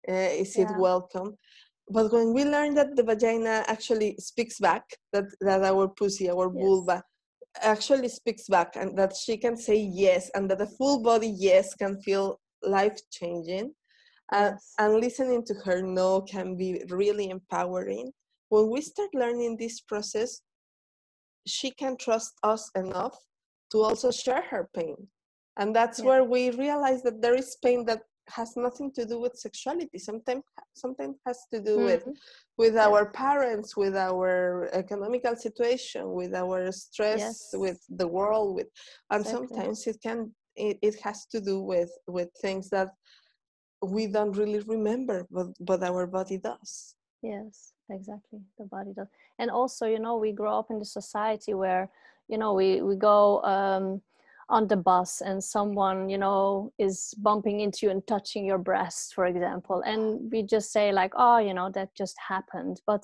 uh, 0.09 0.29
is 0.43 0.55
it 0.57 0.69
welcome 0.77 1.35
but 1.89 2.11
when 2.11 2.33
we 2.33 2.43
learn 2.43 2.73
that 2.75 2.95
the 2.95 3.03
vagina 3.03 3.63
actually 3.67 4.15
speaks 4.19 4.59
back 4.59 4.83
that 5.13 5.25
that 5.41 5.63
our 5.63 5.87
pussy 5.87 6.29
our 6.29 6.49
Yes. 6.53 6.61
vulva 6.63 7.03
actually 7.61 8.09
speaks 8.09 8.47
back 8.47 8.75
and 8.75 8.97
that 8.97 9.15
she 9.15 9.37
can 9.37 9.57
say 9.57 9.75
yes 9.75 10.29
and 10.35 10.49
that 10.49 10.61
a 10.61 10.67
full 10.77 11.01
body 11.01 11.27
yes 11.29 11.73
can 11.75 11.99
feel 12.01 12.39
life 12.63 12.97
changing 13.11 13.73
uh, 14.33 14.51
Yes. 14.51 14.73
and 14.79 14.95
listening 14.99 15.43
to 15.45 15.53
her 15.65 15.81
no 15.81 16.21
can 16.21 16.55
be 16.55 16.83
really 16.89 17.29
empowering 17.29 18.11
when 18.49 18.69
we 18.69 18.81
start 18.81 19.09
learning 19.13 19.57
this 19.57 19.81
process 19.81 20.41
she 21.45 21.71
can 21.71 21.95
trust 21.97 22.33
us 22.43 22.69
enough 22.75 23.17
to 23.71 23.81
also 23.81 24.11
share 24.11 24.43
her 24.51 24.69
pain 24.73 24.95
and 25.57 25.75
that's 25.75 25.99
Yeah. 25.99 26.05
where 26.05 26.23
we 26.23 26.51
realize 26.51 27.01
that 27.03 27.21
there 27.21 27.35
is 27.35 27.57
pain 27.63 27.85
that 27.85 28.01
has 28.29 28.57
nothing 28.57 28.91
to 28.91 29.05
do 29.05 29.19
with 29.19 29.35
sexuality 29.37 29.97
sometimes 29.97 30.43
sometimes 30.75 31.15
has 31.25 31.39
to 31.53 31.61
do 31.61 31.75
with 31.79 32.03
Mhm. 32.05 32.15
with 32.57 32.73
Yeah. 32.75 32.87
our 32.87 33.03
parents 33.11 33.77
with 33.77 33.95
our 33.95 34.69
economical 34.73 35.35
situation 35.35 36.03
with 36.19 36.33
our 36.33 36.71
stress 36.71 37.19
Yes. 37.19 37.53
with 37.65 37.79
the 37.99 38.07
world 38.07 38.55
with 38.55 38.69
and 39.11 39.21
Exactly. 39.21 39.47
sometimes 39.47 39.87
it 39.87 39.97
can 40.01 40.35
it, 40.55 40.77
it 40.81 40.95
has 41.01 41.25
to 41.27 41.39
do 41.39 41.61
with 41.61 41.91
with 42.07 42.29
things 42.41 42.69
that 42.69 42.89
we 43.81 44.07
don't 44.07 44.35
really 44.41 44.59
remember 44.75 45.25
but 45.31 45.47
but 45.59 45.79
our 45.83 46.05
body 46.07 46.37
does 46.37 46.95
Yes, 47.23 47.73
exactly. 47.89 48.39
The 48.59 48.65
body 48.65 48.93
does. 48.93 49.07
And 49.39 49.49
also, 49.49 49.87
you 49.87 49.99
know, 49.99 50.17
we 50.17 50.31
grow 50.31 50.59
up 50.59 50.69
in 50.69 50.77
the 50.77 50.85
society 50.85 51.53
where, 51.55 51.89
you 52.27 52.37
know, 52.37 52.53
we, 52.53 52.81
we 52.81 52.95
go 52.95 53.41
um, 53.43 54.01
on 54.49 54.67
the 54.67 54.77
bus 54.77 55.21
and 55.21 55.43
someone, 55.43 56.09
you 56.09 56.17
know, 56.17 56.71
is 56.77 57.13
bumping 57.17 57.59
into 57.59 57.85
you 57.85 57.91
and 57.91 58.05
touching 58.07 58.45
your 58.45 58.57
breast, 58.57 59.13
for 59.13 59.25
example. 59.25 59.81
And 59.85 60.31
we 60.31 60.43
just 60.43 60.71
say, 60.71 60.91
like, 60.91 61.11
oh, 61.15 61.37
you 61.37 61.53
know, 61.53 61.69
that 61.71 61.93
just 61.95 62.15
happened. 62.25 62.81
But 62.87 63.03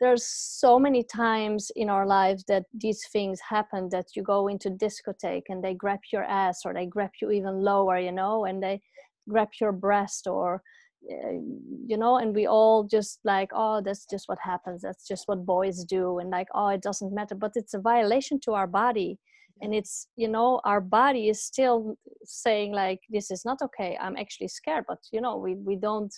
there's 0.00 0.24
so 0.24 0.78
many 0.78 1.02
times 1.02 1.72
in 1.74 1.90
our 1.90 2.06
lives 2.06 2.44
that 2.44 2.64
these 2.72 3.04
things 3.12 3.40
happen 3.40 3.88
that 3.90 4.14
you 4.14 4.22
go 4.22 4.48
into 4.48 4.70
discotheque 4.70 5.48
and 5.48 5.62
they 5.62 5.74
grab 5.74 6.00
your 6.12 6.24
ass 6.24 6.62
or 6.64 6.72
they 6.72 6.86
grab 6.86 7.10
you 7.20 7.32
even 7.32 7.62
lower, 7.62 7.98
you 7.98 8.12
know, 8.12 8.44
and 8.44 8.62
they 8.62 8.80
grab 9.28 9.48
your 9.60 9.72
breast 9.72 10.26
or 10.26 10.62
Eh, 11.10 11.38
you 11.86 11.96
know 11.96 12.18
and 12.18 12.34
we 12.34 12.46
all 12.46 12.82
just 12.84 13.20
like 13.24 13.50
oh 13.54 13.80
that's 13.80 14.04
just 14.04 14.28
what 14.28 14.38
happens 14.40 14.82
that's 14.82 15.06
just 15.06 15.26
what 15.26 15.46
boys 15.46 15.84
do 15.84 16.18
and 16.18 16.28
like 16.30 16.48
oh 16.54 16.68
it 16.68 16.82
doesn't 16.82 17.14
matter 17.14 17.34
but 17.34 17.52
it's 17.54 17.72
a 17.72 17.78
violation 17.78 18.38
to 18.40 18.52
our 18.52 18.66
body 18.66 19.16
and 19.62 19.72
it's 19.72 20.08
you 20.16 20.28
know 20.28 20.60
our 20.64 20.80
body 20.80 21.28
is 21.28 21.42
still 21.42 21.96
saying 22.24 22.72
like 22.72 23.00
this 23.08 23.30
is 23.30 23.44
not 23.44 23.62
okay 23.62 23.96
i'm 24.00 24.16
actually 24.16 24.48
scared 24.48 24.84
but 24.88 24.98
you 25.12 25.20
know 25.20 25.36
we 25.36 25.54
we 25.54 25.76
don't 25.76 26.14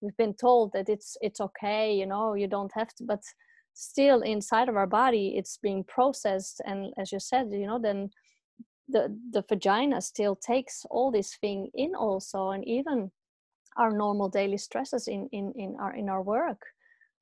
we've 0.00 0.16
been 0.16 0.34
told 0.34 0.72
that 0.72 0.88
it's 0.88 1.16
it's 1.20 1.40
okay 1.40 1.92
you 1.92 2.06
know 2.06 2.34
you 2.34 2.46
don't 2.46 2.72
have 2.74 2.94
to 2.94 3.04
but 3.04 3.20
still 3.74 4.22
inside 4.22 4.68
of 4.68 4.76
our 4.76 4.86
body 4.86 5.34
it's 5.36 5.58
being 5.60 5.84
processed 5.84 6.62
and 6.64 6.94
as 6.98 7.12
you 7.12 7.18
said 7.20 7.48
you 7.50 7.66
know 7.66 7.80
then 7.80 8.08
the 8.88 9.14
the 9.32 9.44
vagina 9.48 10.00
still 10.00 10.36
takes 10.36 10.86
all 10.88 11.10
this 11.10 11.36
thing 11.40 11.68
in 11.74 11.94
also 11.94 12.50
and 12.50 12.66
even 12.66 13.10
our 13.76 13.90
normal 13.90 14.28
daily 14.28 14.58
stresses 14.58 15.08
in 15.08 15.28
in 15.32 15.52
in 15.56 15.76
our 15.80 15.94
in 15.94 16.08
our 16.08 16.22
work. 16.22 16.60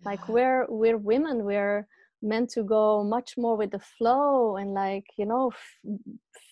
Like 0.05 0.21
Yeah. 0.29 0.35
we're 0.35 0.67
we're 0.69 0.99
women 0.99 1.45
we're 1.45 1.87
meant 2.23 2.51
to 2.51 2.63
go 2.63 3.05
much 3.05 3.37
more 3.37 3.57
with 3.57 3.71
the 3.71 3.79
flow 3.79 4.57
and 4.57 4.75
like 4.75 5.05
you 5.17 5.27
know 5.27 5.51
f- 5.51 5.93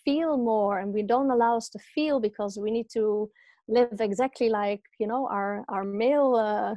feel 0.04 0.36
more 0.36 0.78
and 0.78 0.94
we 0.94 1.02
don't 1.02 1.30
allow 1.30 1.56
us 1.56 1.68
to 1.70 1.78
feel 1.94 2.20
because 2.20 2.56
we 2.56 2.70
need 2.70 2.88
to 2.92 3.28
live 3.68 4.00
exactly 4.00 4.48
like 4.48 4.80
you 5.00 5.06
know 5.08 5.26
our 5.26 5.64
our 5.68 5.82
male 5.84 6.36
uh, 6.36 6.74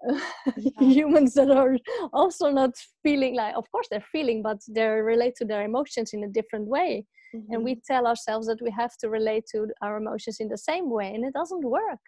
humans 0.80 1.34
that 1.34 1.50
are 1.50 1.76
also 2.12 2.50
not 2.50 2.70
feeling 3.02 3.34
like 3.34 3.54
of 3.56 3.70
course 3.72 3.88
they're 3.90 4.12
feeling 4.12 4.42
but 4.42 4.58
they 4.68 4.86
relate 4.86 5.34
to 5.34 5.44
their 5.44 5.64
emotions 5.64 6.12
in 6.12 6.24
a 6.24 6.28
different 6.28 6.66
way. 6.66 7.04
And 7.50 7.62
we 7.62 7.80
tell 7.86 8.06
ourselves 8.06 8.46
that 8.46 8.62
we 8.62 8.70
have 8.70 8.96
to 9.00 9.10
relate 9.10 9.44
to 9.52 9.68
our 9.82 9.98
emotions 9.98 10.38
in 10.40 10.48
the 10.48 10.56
same 10.56 10.90
way 10.90 11.14
and 11.14 11.24
it 11.24 11.34
doesn't 11.34 11.64
work 11.64 12.00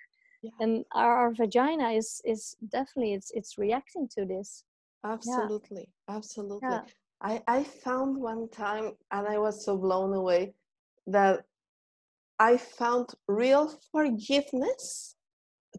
Yeah. 0.42 0.50
and 0.60 0.84
our, 0.92 1.16
our 1.16 1.32
vagina 1.34 1.90
is 1.90 2.22
is 2.24 2.56
definitely 2.68 3.12
it's 3.14 3.30
it's 3.32 3.58
reacting 3.58 4.08
to 4.14 4.24
this 4.24 4.64
absolutely 5.04 5.88
absolutely 6.08 6.68
Yeah. 6.68 6.82
i 7.20 7.42
i 7.46 7.64
found 7.64 8.16
one 8.16 8.48
time 8.48 8.92
and 9.10 9.26
i 9.28 9.38
was 9.38 9.64
so 9.64 9.76
blown 9.76 10.14
away 10.14 10.54
that 11.06 11.44
i 12.38 12.56
found 12.56 13.06
real 13.28 13.68
forgiveness 13.92 15.16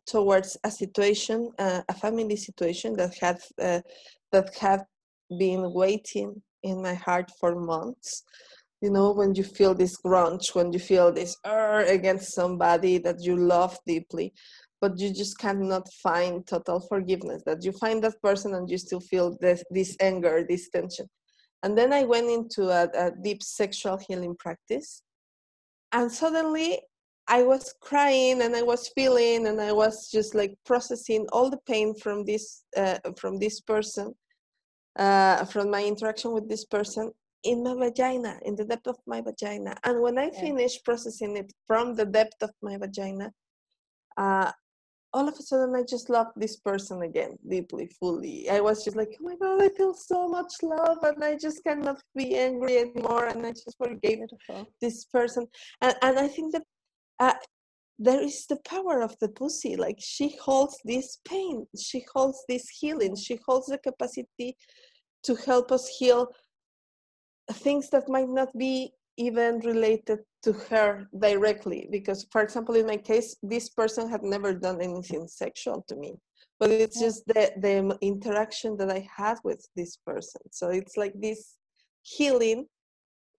towards 0.05 0.57
a 0.63 0.71
situation 0.71 1.51
uh, 1.59 1.81
a 1.89 1.93
family 1.93 2.35
situation 2.35 2.93
that 2.97 3.13
had 3.19 3.39
uh, 3.59 3.81
that 4.31 4.55
had 4.55 4.81
been 5.39 5.73
waiting 5.73 6.41
in 6.63 6.81
my 6.81 6.93
heart 6.93 7.31
for 7.39 7.55
months 7.55 8.23
you 8.81 8.89
know 8.89 9.11
when 9.11 9.35
you 9.35 9.43
feel 9.43 9.73
this 9.73 9.97
grunge 10.01 10.55
when 10.55 10.73
you 10.73 10.79
feel 10.79 11.11
this 11.11 11.37
"Arr" 11.45 11.81
against 11.81 12.33
somebody 12.33 12.97
that 12.97 13.21
you 13.21 13.35
love 13.35 13.77
deeply 13.85 14.33
but 14.81 14.99
you 14.99 15.13
just 15.13 15.37
cannot 15.37 15.87
find 16.03 16.45
total 16.47 16.79
forgiveness 16.79 17.43
that 17.45 17.63
you 17.63 17.71
find 17.73 18.03
that 18.03 18.19
person 18.23 18.55
and 18.55 18.67
you 18.69 18.79
still 18.79 18.99
feel 18.99 19.37
this, 19.39 19.63
this 19.69 19.95
anger 19.99 20.43
this 20.49 20.69
tension. 20.69 21.07
And 21.63 21.77
then 21.77 21.93
i 21.93 22.03
went 22.03 22.29
into 22.29 22.69
a, 22.69 22.89
a 22.95 23.11
deep 23.23 23.43
sexual 23.43 23.99
healing 24.07 24.35
practice 24.39 25.03
and 25.91 26.11
suddenly 26.11 26.79
i 27.27 27.43
was 27.43 27.75
crying 27.81 28.41
and 28.41 28.55
i 28.55 28.63
was 28.63 28.91
feeling 28.95 29.45
and 29.45 29.61
i 29.61 29.71
was 29.71 30.09
just 30.09 30.33
like 30.33 30.55
processing 30.65 31.27
all 31.31 31.51
the 31.51 31.63
pain 31.67 31.93
from 31.93 32.25
this 32.25 32.63
uh, 32.75 32.97
from 33.15 33.37
this 33.37 33.61
person 33.61 34.15
uh, 34.97 35.45
from 35.45 35.69
my 35.69 35.83
interaction 35.83 36.33
with 36.33 36.49
this 36.49 36.65
person 36.65 37.11
in 37.43 37.63
my 37.63 37.73
vagina 37.73 38.39
in 38.45 38.55
the 38.55 38.65
depth 38.65 38.87
of 38.87 38.97
my 39.07 39.21
vagina. 39.21 39.75
And 39.83 40.01
when 40.01 40.17
i 40.17 40.25
Yeah. 40.31 40.39
finished 40.41 40.83
processing 40.85 41.37
it 41.37 41.51
from 41.67 41.95
the 41.95 42.05
depth 42.05 42.41
of 42.41 42.51
my 42.61 42.77
vagina 42.77 43.31
uh, 44.17 44.51
all 45.13 45.27
of 45.27 45.33
a 45.35 45.43
sudden 45.43 45.75
i 45.75 45.83
just 45.83 46.09
loved 46.09 46.31
this 46.37 46.57
person 46.57 47.01
again 47.01 47.37
deeply 47.47 47.87
fully. 47.99 48.49
I 48.49 48.61
was 48.61 48.83
just 48.85 48.95
like 48.95 49.13
oh 49.19 49.23
my 49.23 49.35
god 49.35 49.61
i 49.61 49.69
feel 49.69 49.93
so 49.93 50.27
much 50.27 50.53
love 50.63 50.99
and 51.03 51.23
i 51.23 51.35
just 51.35 51.63
cannot 51.63 52.01
be 52.15 52.37
angry 52.37 52.77
anymore 52.77 53.25
and 53.25 53.45
i 53.45 53.51
just 53.51 53.77
forgave 53.77 54.19
beautiful. 54.19 54.67
this 54.81 55.05
person. 55.05 55.47
And, 55.81 55.95
and 56.01 56.17
i 56.19 56.27
think 56.27 56.53
that 56.53 56.63
uh, 57.19 57.33
there 57.99 58.21
is 58.21 58.47
the 58.47 58.57
power 58.65 59.01
of 59.01 59.15
the 59.19 59.29
pussy 59.29 59.75
like 59.75 59.97
she 59.99 60.35
holds 60.41 60.77
this 60.85 61.19
pain 61.27 61.67
she 61.77 62.03
holds 62.13 62.43
this 62.49 62.67
healing 62.69 63.15
she 63.15 63.37
holds 63.47 63.67
the 63.67 63.77
capacity 63.77 64.55
to 65.23 65.35
help 65.35 65.71
us 65.71 65.87
heal 65.99 66.27
things 67.53 67.89
that 67.89 68.09
might 68.09 68.29
not 68.29 68.55
be 68.57 68.93
even 69.17 69.59
related 69.59 70.19
to 70.43 70.53
her 70.53 71.07
directly 71.19 71.87
because 71.91 72.25
for 72.31 72.41
example 72.41 72.75
in 72.75 72.87
my 72.87 72.97
case 72.97 73.35
this 73.43 73.69
person 73.69 74.09
had 74.09 74.23
never 74.23 74.53
done 74.53 74.81
anything 74.81 75.27
sexual 75.27 75.83
to 75.87 75.95
me 75.95 76.15
but 76.61 76.69
it's 76.69 76.99
just 76.99 77.25
the 77.25 77.51
the 77.57 77.97
interaction 78.01 78.77
that 78.77 78.91
i 78.91 79.01
had 79.17 79.37
with 79.43 79.67
this 79.75 79.97
person. 80.05 80.41
So 80.51 80.69
it's 80.69 80.95
like 80.95 81.15
this 81.19 81.57
healing 82.03 82.67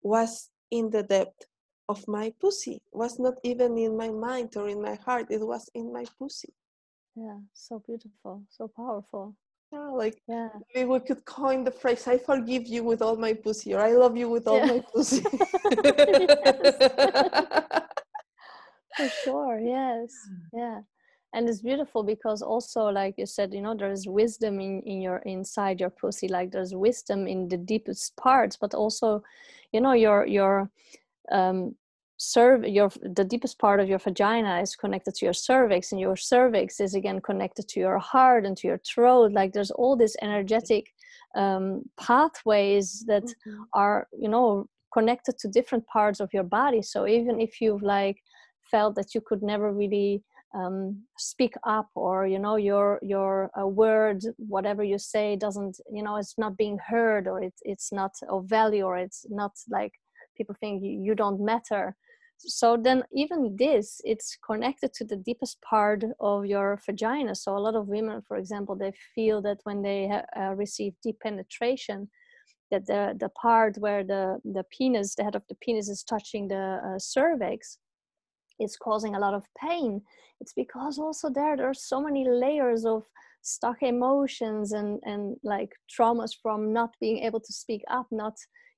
was 0.02 0.50
in 0.72 0.90
the 0.90 1.04
depth 1.04 1.46
of 1.88 2.06
my 2.08 2.32
pussy 2.40 2.82
was 2.92 3.20
not 3.20 3.34
even 3.44 3.78
in 3.78 3.96
my 3.96 4.10
mind 4.10 4.50
or 4.56 4.68
in 4.68 4.82
my 4.82 4.96
heart 5.06 5.26
it 5.30 5.46
was 5.46 5.70
in 5.74 5.92
my 5.92 6.04
pussy. 6.18 6.52
Yeah 7.14 7.38
so 7.52 7.80
beautiful 7.86 8.42
so 8.48 8.68
powerful 8.68 9.36
yeah, 9.72 9.88
like 9.88 10.20
yeah. 10.28 10.48
maybe 10.74 10.88
we 10.88 11.00
could 11.00 11.24
coin 11.24 11.64
the 11.64 11.70
phrase 11.70 12.06
i 12.06 12.18
forgive 12.18 12.66
you 12.66 12.84
with 12.84 13.02
all 13.02 13.16
my 13.16 13.32
pussy 13.32 13.74
or 13.74 13.80
i 13.80 13.92
love 13.92 14.16
you 14.16 14.28
with 14.28 14.46
all 14.46 14.58
Yeah. 14.58 14.66
my 14.66 14.80
pussy. 14.94 15.22
For 18.96 19.08
sure 19.24 19.58
yes. 19.64 20.28
Yeah. 20.52 20.80
And 21.34 21.48
it's 21.48 21.62
beautiful 21.62 22.02
because 22.02 22.42
also 22.42 22.88
like 22.88 23.14
you 23.16 23.24
said 23.24 23.54
you 23.54 23.62
know 23.62 23.74
there's 23.74 24.06
wisdom 24.06 24.60
in, 24.60 24.82
in 24.82 25.00
your 25.00 25.18
inside 25.18 25.80
your 25.80 25.88
pussy 25.90 26.28
like 26.28 26.50
there's 26.52 26.74
wisdom 26.74 27.26
in 27.26 27.48
the 27.48 27.56
deepest 27.56 28.14
parts 28.16 28.58
but 28.60 28.74
also 28.74 29.22
you 29.72 29.80
know 29.80 29.94
your 29.94 30.26
your 30.26 30.70
um 31.30 31.74
serve 32.24 32.64
your 32.64 32.88
the 33.02 33.24
deepest 33.24 33.58
part 33.58 33.80
of 33.80 33.88
your 33.88 33.98
vagina 33.98 34.60
is 34.60 34.76
connected 34.76 35.12
to 35.12 35.24
your 35.26 35.32
cervix 35.32 35.90
and 35.90 36.00
your 36.00 36.14
cervix 36.14 36.78
is 36.78 36.94
again 36.94 37.20
connected 37.20 37.66
to 37.66 37.80
your 37.80 37.98
heart 37.98 38.46
and 38.46 38.56
to 38.56 38.68
your 38.68 38.78
throat 38.78 39.32
like 39.32 39.52
there's 39.52 39.72
all 39.72 39.96
these 39.96 40.16
energetic 40.22 40.86
um, 41.34 41.82
pathways 42.00 43.04
that 43.08 43.24
mm-hmm. 43.24 43.62
are 43.74 44.06
you 44.16 44.28
know 44.28 44.66
connected 44.94 45.36
to 45.36 45.48
different 45.48 45.84
parts 45.88 46.20
of 46.20 46.30
your 46.32 46.44
body 46.44 46.80
so 46.80 47.08
even 47.08 47.40
if 47.40 47.60
you've 47.60 47.82
like 47.82 48.18
felt 48.70 48.94
that 48.94 49.16
you 49.16 49.20
could 49.20 49.42
never 49.42 49.72
really 49.72 50.22
um, 50.54 51.02
speak 51.18 51.54
up 51.66 51.88
or 51.96 52.28
you 52.28 52.38
know 52.38 52.54
your 52.54 53.00
your 53.02 53.50
uh, 53.60 53.66
word 53.66 54.22
whatever 54.36 54.84
you 54.84 54.98
say 54.98 55.34
doesn't 55.34 55.76
you 55.90 56.04
know 56.04 56.16
it's 56.16 56.38
not 56.38 56.56
being 56.56 56.78
heard 56.88 57.26
or 57.26 57.42
it's 57.42 57.62
it's 57.64 57.90
not 57.90 58.12
of 58.28 58.44
value 58.44 58.84
or 58.84 58.96
it's 58.96 59.26
not 59.28 59.52
like 59.68 59.92
people 60.36 60.54
think 60.60 60.84
you, 60.84 60.92
you 61.06 61.14
don't 61.16 61.40
matter 61.40 61.96
so 62.46 62.76
then 62.76 63.02
even 63.12 63.56
this 63.56 64.00
it's 64.04 64.36
connected 64.44 64.92
to 64.94 65.04
the 65.04 65.16
deepest 65.16 65.60
part 65.62 66.04
of 66.20 66.46
your 66.46 66.78
vagina. 66.84 67.34
So 67.34 67.56
a 67.56 67.58
lot 67.58 67.74
of 67.74 67.88
women 67.88 68.22
for 68.26 68.36
example 68.36 68.76
they 68.76 68.92
feel 69.14 69.40
that 69.42 69.58
when 69.64 69.82
they 69.82 70.10
uh, 70.36 70.54
receive 70.54 70.94
deep 71.02 71.20
penetration 71.20 72.08
that 72.70 72.86
the 72.86 73.14
the 73.18 73.28
part 73.30 73.76
where 73.78 74.04
the 74.04 74.38
the 74.44 74.64
penis 74.76 75.14
the 75.14 75.24
head 75.24 75.36
of 75.36 75.44
the 75.48 75.56
penis 75.56 75.88
is 75.88 76.02
touching 76.02 76.48
the 76.48 76.80
uh, 76.84 76.98
cervix 76.98 77.78
is 78.60 78.76
causing 78.76 79.14
a 79.14 79.18
lot 79.18 79.34
of 79.34 79.44
pain. 79.60 80.02
It's 80.40 80.52
because 80.52 80.98
also 80.98 81.30
there 81.30 81.56
there 81.56 81.68
are 81.68 81.74
so 81.74 82.00
many 82.00 82.28
layers 82.28 82.84
of 82.84 83.04
stuck 83.42 83.82
emotions 83.82 84.72
and 84.72 85.00
and 85.04 85.36
like 85.42 85.72
traumas 85.88 86.32
from 86.42 86.72
not 86.72 86.94
being 87.00 87.18
able 87.18 87.40
to 87.40 87.52
speak 87.52 87.82
up 87.90 88.06
not 88.10 88.34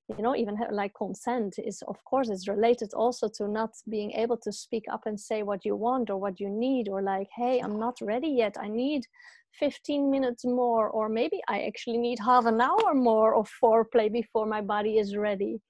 you 0.09 0.21
know 0.21 0.35
even 0.35 0.55
like 0.71 0.93
consent 0.93 1.55
is 1.57 1.81
of 1.87 1.97
course 2.03 2.29
is 2.29 2.47
related 2.47 2.93
also 2.93 3.27
to 3.27 3.47
not 3.47 3.71
being 3.89 4.11
able 4.11 4.37
to 4.37 4.51
speak 4.51 4.85
up 4.91 5.01
and 5.05 5.19
say 5.19 5.41
what 5.41 5.65
you 5.65 5.75
want 5.75 6.09
or 6.09 6.17
what 6.17 6.39
you 6.39 6.49
need 6.49 6.87
or 6.87 7.01
like 7.01 7.27
hey 7.35 7.59
i'm 7.59 7.79
not 7.79 7.97
ready 8.01 8.27
yet. 8.27 8.55
I 8.59 8.67
need 8.67 9.03
15 9.59 10.11
minutes 10.11 10.45
more 10.45 10.89
or 10.89 11.09
maybe 11.09 11.41
i 11.47 11.61
actually 11.61 11.97
need 11.97 12.19
half 12.19 12.45
an 12.45 12.61
hour 12.61 12.93
more 12.93 13.35
of 13.35 13.49
foreplay 13.63 14.11
before 14.11 14.45
my 14.45 14.61
body 14.61 14.97
is 14.99 15.15
ready. 15.15 15.61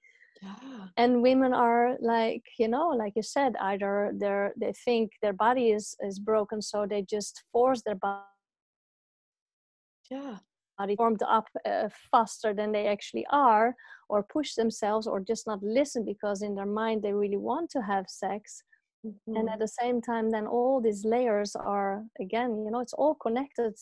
Yeah. 0.42 0.88
and 0.98 1.22
women 1.22 1.54
are 1.54 1.96
like 2.02 2.42
you 2.58 2.68
know 2.68 2.88
like 2.88 3.14
you 3.16 3.22
said 3.22 3.54
either 3.58 4.12
they're 4.18 4.52
they 4.60 4.74
think 4.84 5.12
their 5.22 5.32
body 5.32 5.70
is 5.70 5.96
is 6.00 6.18
broken 6.18 6.60
so 6.60 6.84
they 6.86 7.02
just 7.08 7.42
force 7.52 7.80
their 7.86 7.94
body 7.94 8.26
yeah 10.10 10.36
body 10.78 10.96
formed 10.96 11.22
up 11.28 11.48
uh, 11.64 11.88
faster 12.10 12.54
than 12.54 12.72
they 12.72 12.86
actually 12.86 13.26
are 13.30 13.74
or 14.08 14.22
push 14.22 14.54
themselves 14.54 15.06
or 15.06 15.20
just 15.20 15.46
not 15.46 15.62
listen 15.62 16.04
because 16.04 16.42
in 16.42 16.54
their 16.54 16.66
mind 16.66 17.02
they 17.02 17.12
really 17.12 17.36
want 17.36 17.70
to 17.70 17.80
have 17.80 18.06
sex 18.08 18.62
mm-hmm. 19.06 19.36
and 19.36 19.48
at 19.48 19.58
the 19.58 19.68
same 19.68 20.00
time 20.00 20.30
then 20.30 20.46
all 20.46 20.80
these 20.80 21.04
layers 21.04 21.56
are 21.56 22.04
again 22.20 22.64
you 22.64 22.70
know 22.70 22.80
it's 22.80 22.92
all 22.94 23.14
connected 23.14 23.74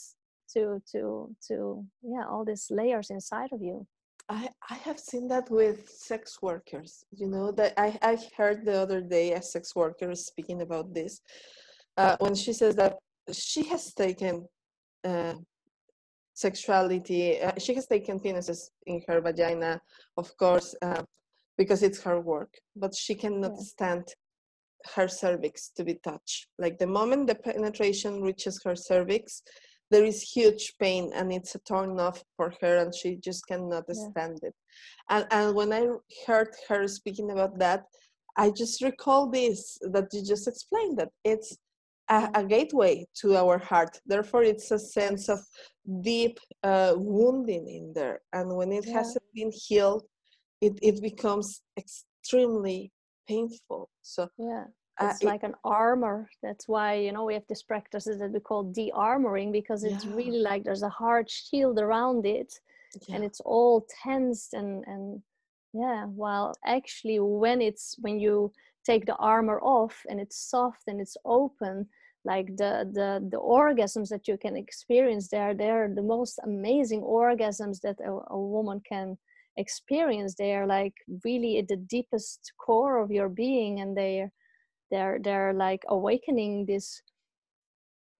to 0.53 0.81
to 0.91 1.35
to 1.47 1.85
yeah 2.03 2.25
all 2.31 2.45
these 2.45 2.67
layers 2.71 3.11
inside 3.11 3.51
of 3.53 3.61
you 3.63 3.87
I, 4.29 4.49
I 4.71 4.75
have 4.77 4.99
seen 4.99 5.29
that 5.29 5.51
with 5.51 5.87
sex 5.87 6.39
workers. 6.41 7.05
You 7.15 7.27
know 7.27 7.53
that 7.53 7.75
I, 7.77 7.99
I 8.01 8.19
heard 8.37 8.65
the 8.65 8.81
other 8.81 9.03
day 9.03 9.35
a 9.35 9.43
sex 9.43 9.77
worker 9.77 10.15
speaking 10.15 10.63
about 10.63 10.95
this 10.95 11.21
uh, 11.99 12.17
when 12.21 12.35
she 12.35 12.55
says 12.55 12.75
that 12.77 12.97
she 13.33 13.65
has 13.65 13.93
taken 13.93 14.47
uh, 15.05 15.35
sexuality. 16.35 17.41
Uh, 17.41 17.53
she 17.59 17.75
has 17.75 17.87
taken 17.87 18.21
penises 18.21 18.71
in 18.87 19.03
her 19.09 19.21
vagina, 19.21 19.81
of 20.17 20.37
course, 20.37 20.75
uh, 20.83 21.03
because 21.57 21.83
it's 21.83 22.03
her 22.03 22.21
work. 22.21 22.53
But 22.77 22.95
she 22.95 23.15
cannot 23.15 23.53
yeah. 23.57 23.63
stand 23.63 24.05
her 24.95 25.09
cervix 25.09 25.71
to 25.77 25.85
be 25.85 25.95
touched. 26.05 26.49
Like 26.59 26.79
the 26.79 26.87
moment 26.87 27.29
the 27.29 27.37
penetration 27.37 28.21
reaches 28.21 28.61
her 28.65 28.77
cervix, 28.77 29.43
there 29.91 30.05
is 30.05 30.23
huge 30.23 30.75
pain 30.81 31.11
and 31.15 31.33
it's 31.33 31.55
a 31.55 31.59
turn 31.61 32.01
off 32.01 32.23
for 32.37 32.53
her 32.61 32.79
and 32.79 32.95
she 32.95 33.17
just 33.17 33.47
cannot 33.47 33.85
yeah. 33.89 33.95
stand 34.11 34.39
it 34.43 34.55
and 35.11 35.27
and 35.31 35.55
when 35.55 35.73
i 35.73 35.87
heard 36.27 36.49
her 36.69 36.89
speaking 36.89 37.31
about 37.31 37.59
that 37.59 37.85
i 38.37 38.51
just 38.51 38.83
recall 38.83 39.31
this 39.31 39.79
that 39.93 40.09
you 40.13 40.23
just 40.25 40.49
explained 40.49 40.99
that 40.99 41.11
it's 41.25 41.57
a, 42.09 42.29
a 42.35 42.45
gateway 42.45 43.07
to 43.15 43.37
our 43.37 43.59
heart 43.59 43.99
therefore 44.07 44.43
it's 44.43 44.71
a 44.71 44.79
sense 44.79 45.29
of 45.29 45.41
deep 46.03 46.39
uh, 46.63 46.95
wounding 46.97 47.69
in 47.69 47.93
there 47.95 48.21
and 48.33 48.55
when 48.55 48.73
it 48.73 48.87
yeah. 48.87 48.95
hasn't 48.95 49.25
been 49.35 49.53
healed 49.53 50.05
it, 50.61 50.79
it 50.83 51.01
becomes 51.03 51.63
extremely 51.79 52.93
painful 53.29 53.89
so 54.03 54.29
yeah 54.39 54.65
uh, 55.01 55.09
it's 55.11 55.25
uh, 55.25 55.27
like 55.27 55.43
it, 55.43 55.47
an 55.47 55.55
armor 55.65 56.29
that's 56.43 56.69
why 56.69 56.95
you 56.95 57.13
know 57.13 57.25
we 57.25 57.35
have 57.35 57.47
this 57.49 57.63
practice 57.63 58.05
that 58.05 58.31
we 58.33 58.41
call 58.41 58.65
de-armoring 58.65 59.51
because 59.53 59.83
it's 59.85 60.05
yeah. 60.05 60.15
really 60.15 60.39
like 60.39 60.63
there's 60.63 60.83
a 60.83 60.89
hard 60.89 61.29
shield 61.29 61.79
around 61.79 62.27
it 62.27 62.53
yeah. 63.09 63.17
and 63.17 63.25
it's 63.25 63.41
all 63.41 63.87
tensed 64.03 64.55
and 64.55 64.85
and 64.87 65.21
yeah 65.73 66.05
while 66.05 66.55
actually 66.65 67.19
when 67.19 67.61
it's 67.61 67.97
when 68.01 68.21
you 68.21 68.53
take 68.85 69.07
the 69.07 69.17
armor 69.17 69.61
off 69.61 70.03
and 70.09 70.21
it's 70.21 70.39
soft 70.51 70.83
and 70.87 71.01
it's 71.01 71.17
open 71.25 71.87
like 72.25 72.47
the 72.57 72.89
the 72.93 73.27
the 73.31 73.39
orgasms 73.39 74.09
that 74.09 74.27
you 74.27 74.37
can 74.39 74.57
experience 74.57 75.29
there 75.29 75.55
they're 75.55 75.93
the 75.95 76.03
most 76.03 76.39
amazing 76.45 77.03
orgasms 77.03 77.81
that 77.81 77.97
a, 78.01 78.13
a 78.31 78.39
woman 78.39 78.81
can 78.89 79.17
experience. 79.57 80.35
They're 80.35 80.67
like 80.67 80.95
really 81.25 81.59
at 81.59 81.69
the 81.69 81.77
deepest 81.77 82.53
core 82.59 82.99
of 82.99 83.11
your 83.11 83.29
being 83.29 83.81
and 83.81 83.97
they're 83.97 84.31
they're 84.91 85.19
they're 85.23 85.53
like 85.53 85.83
awakening 85.89 86.67
this 86.67 87.03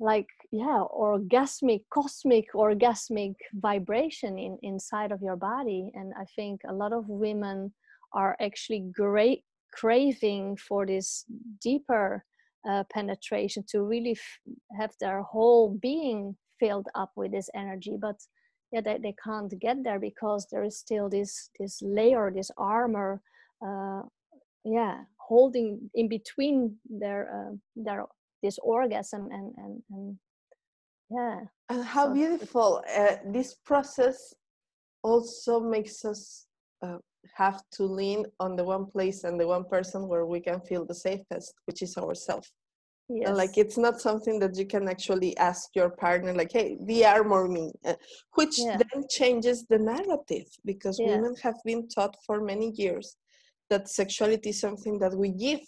like 0.01 0.27
yeah 0.51 0.83
orgasmic 0.93 1.83
cosmic 1.91 2.53
orgasmic 2.53 3.35
vibration 3.55 4.39
in 4.39 4.59
inside 4.63 5.13
of 5.13 5.23
your 5.23 5.37
body. 5.37 5.91
And 5.95 6.13
i 6.19 6.25
think 6.37 6.61
a 6.69 6.73
lot 6.73 6.93
of 6.93 7.09
women 7.09 7.73
are 8.13 8.37
actually 8.41 8.91
great 8.93 9.45
craving 9.75 10.57
for 10.57 10.87
this 10.87 11.25
deeper 11.63 12.25
uh, 12.69 12.85
penetration 12.93 13.65
to 13.69 13.83
really 13.83 14.13
f- 14.13 14.55
have 14.79 14.93
their 15.01 15.23
whole 15.23 15.77
being 15.81 16.37
filled 16.61 16.87
up 16.95 17.11
with 17.17 17.33
this 17.33 17.51
energy 17.55 17.97
but 18.01 18.17
yeah 18.73 18.81
they, 18.81 18.99
they 19.03 19.15
can't 19.23 19.53
get 19.61 19.77
there 19.85 19.99
because 19.99 20.47
there 20.51 20.65
is 20.65 20.79
still 20.79 21.09
this 21.09 21.51
this 21.59 21.81
layer 21.83 22.33
this 22.35 22.51
armor 22.57 23.21
uh, 23.67 24.03
yeah 24.65 25.03
holding 25.19 25.91
in 25.95 26.09
between 26.09 26.77
their 26.89 27.29
uh, 27.35 27.55
their 27.77 28.05
this 28.43 28.59
orgasm 28.63 29.29
and 29.31 29.53
and, 29.57 29.83
and 29.91 30.19
yeah. 31.11 31.41
And 31.69 31.85
how 31.85 32.09
so 32.09 32.15
beautiful 32.15 32.83
uh, 32.97 33.17
this 33.27 33.55
process 33.55 34.35
also 35.03 35.61
makes 35.61 36.05
us 36.05 36.47
uh, 36.83 36.99
have 37.35 37.63
to 37.73 37.85
lean 37.85 38.25
on 38.41 38.57
the 38.57 38.65
one 38.65 38.87
place 38.87 39.25
and 39.25 39.41
the 39.41 39.47
one 39.47 39.65
person 39.65 40.09
where 40.09 40.27
we 40.27 40.41
can 40.41 40.61
feel 40.61 40.85
the 40.85 40.95
safest 40.95 41.55
which 41.67 41.83
is 41.83 41.97
ourselves 41.97 42.53
yes. 43.09 43.29
And 43.29 43.37
like 43.37 43.57
it's 43.57 43.79
not 43.79 44.01
something 44.01 44.39
that 44.41 44.57
you 44.57 44.67
can 44.67 44.89
actually 44.89 45.37
ask 45.37 45.71
your 45.75 45.91
partner 45.91 46.33
like 46.35 46.53
hey 46.53 46.79
de-armor 46.87 47.49
me 47.49 47.73
uh, 47.85 47.95
which 48.35 48.59
yeah. 48.59 48.77
then 48.77 49.05
changes 49.09 49.65
the 49.69 49.79
narrative 49.79 50.47
because 50.65 50.99
yeah. 50.99 51.09
women 51.09 51.35
have 51.43 51.57
been 51.65 51.89
taught 51.89 52.17
for 52.27 52.41
many 52.41 52.71
years 52.77 53.17
that 53.71 53.89
sexuality 53.89 54.51
is 54.51 54.61
something 54.61 54.99
that 54.99 55.15
we 55.15 55.31
give 55.31 55.61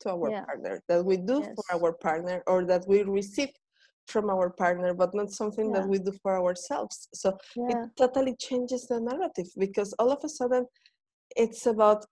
to 0.00 0.10
our 0.10 0.30
yeah. 0.30 0.44
partner, 0.44 0.82
that 0.88 1.04
we 1.04 1.16
do 1.16 1.40
yes. 1.42 1.54
for 1.54 1.64
our 1.76 1.92
partner, 1.92 2.42
or 2.46 2.64
that 2.64 2.84
we 2.86 3.02
receive 3.02 3.50
from 4.06 4.30
our 4.30 4.50
partner, 4.50 4.94
but 4.94 5.14
not 5.14 5.30
something 5.30 5.72
that 5.72 5.86
we 5.88 5.98
do 5.98 6.12
for 6.22 6.38
ourselves. 6.38 7.08
So 7.12 7.36
it 7.56 7.76
totally 7.96 8.36
changes 8.38 8.86
the 8.86 9.00
narrative 9.00 9.48
because 9.58 9.92
all 9.98 10.12
of 10.12 10.20
a 10.22 10.28
sudden 10.28 10.66
it's 11.36 11.66
about 11.66 12.04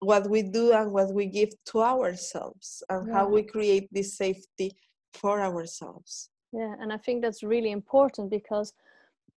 what 0.00 0.28
we 0.28 0.42
do 0.42 0.72
and 0.72 0.92
what 0.92 1.12
we 1.14 1.26
give 1.26 1.50
to 1.66 1.82
ourselves 1.82 2.82
and 2.90 3.10
how 3.10 3.26
we 3.26 3.42
create 3.42 3.88
this 3.92 4.16
safety 4.16 4.76
for 5.14 5.40
ourselves. 5.40 6.28
Yeah, 6.52 6.74
and 6.80 6.92
I 6.92 6.98
think 6.98 7.22
that's 7.22 7.42
really 7.42 7.70
important 7.70 8.30
because 8.30 8.74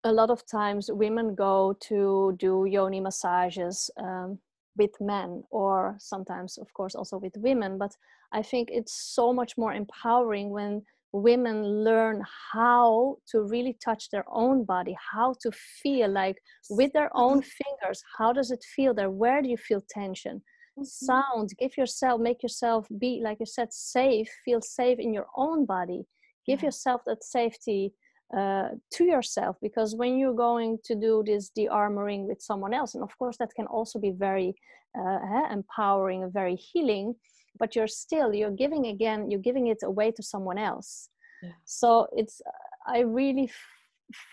a 0.03 0.11
lot 0.11 0.29
of 0.29 0.45
times 0.45 0.89
women 0.91 1.35
go 1.35 1.75
to 1.81 2.35
do 2.37 2.65
yoni 2.65 2.99
massages 2.99 3.89
um, 3.97 4.39
with 4.77 4.91
men 4.99 5.43
or 5.49 5.95
sometimes 5.99 6.57
of 6.57 6.71
course 6.73 6.95
also 6.95 7.17
with 7.17 7.33
women 7.37 7.77
but 7.77 7.95
i 8.31 8.41
think 8.41 8.69
it's 8.71 8.93
so 8.93 9.33
much 9.33 9.57
more 9.57 9.73
empowering 9.73 10.49
when 10.49 10.81
women 11.11 11.83
learn 11.83 12.21
how 12.51 13.15
to 13.27 13.43
really 13.43 13.77
touch 13.83 14.09
their 14.09 14.25
own 14.31 14.65
body 14.65 14.95
how 15.13 15.33
to 15.41 15.51
feel 15.81 16.09
like 16.09 16.37
with 16.69 16.91
their 16.93 17.09
own 17.13 17.41
fingers 17.41 18.01
how 18.17 18.33
does 18.33 18.51
it 18.51 18.63
feel 18.75 18.93
there 18.93 19.09
where 19.09 19.41
do 19.41 19.49
you 19.49 19.57
feel 19.57 19.81
tension 19.89 20.37
mm-hmm. 20.37 20.83
sound 20.83 21.49
give 21.59 21.77
yourself 21.77 22.19
make 22.19 22.43
yourself 22.43 22.87
be 22.99 23.21
like 23.23 23.37
you 23.39 23.45
said 23.45 23.71
safe 23.71 24.29
feel 24.43 24.61
safe 24.61 24.99
in 24.99 25.13
your 25.13 25.27
own 25.37 25.65
body 25.65 26.03
give 26.45 26.61
yeah. 26.61 26.67
yourself 26.67 27.01
that 27.05 27.23
safety 27.23 27.93
uh, 28.35 28.69
to 28.91 29.05
yourself 29.05 29.55
because 29.61 29.95
when 29.95 30.17
you're 30.17 30.33
going 30.33 30.77
to 30.83 30.95
do 30.95 31.23
this 31.25 31.49
de-armoring 31.49 32.27
with 32.27 32.41
someone 32.41 32.73
else 32.73 32.95
and 32.95 33.03
of 33.03 33.17
course 33.17 33.37
that 33.37 33.53
can 33.55 33.67
also 33.67 33.99
be 33.99 34.11
very 34.11 34.53
uh, 34.97 35.19
empowering 35.51 36.23
and 36.23 36.33
very 36.33 36.55
healing 36.55 37.13
but 37.59 37.75
you're 37.75 37.87
still 37.87 38.33
you're 38.33 38.51
giving 38.51 38.87
again 38.87 39.29
you're 39.29 39.39
giving 39.39 39.67
it 39.67 39.83
away 39.83 40.11
to 40.11 40.23
someone 40.23 40.57
else. 40.57 41.09
Yeah. 41.43 41.51
so 41.65 42.07
it's 42.13 42.41
i 42.87 42.99
really 42.99 43.49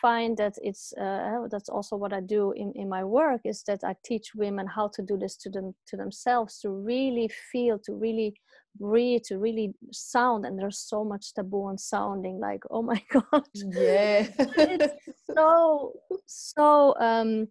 find 0.01 0.37
that 0.37 0.55
it's 0.63 0.93
uh, 1.01 1.49
that's 1.51 1.69
also 1.69 1.97
what 1.97 2.13
i 2.13 2.21
do 2.21 2.53
in, 2.53 2.73
in 2.75 2.89
my 2.89 3.03
work 3.03 3.41
is 3.45 3.63
that 3.65 3.81
i 3.85 3.95
teach 4.05 4.35
women 4.35 4.67
how 4.67 4.89
to 4.89 5.03
do 5.03 5.17
this 5.17 5.37
to 5.37 5.51
them 5.51 5.75
to 5.87 5.97
themselves 5.97 6.59
to 6.61 6.71
really 6.71 7.29
feel 7.51 7.79
to 7.79 7.95
really 7.95 8.35
breathe 8.79 9.23
to 9.23 9.39
really 9.39 9.73
sound 9.91 10.45
and 10.45 10.59
there's 10.59 10.79
so 10.79 11.05
much 11.05 11.35
taboo 11.35 11.65
on 11.65 11.79
sounding 11.79 12.39
like 12.39 12.63
oh 12.71 12.83
my 12.83 13.03
god. 13.13 13.47
Yeah. 13.55 14.29
It's 14.39 14.95
so 15.35 15.93
so 16.27 16.95
um 16.99 17.49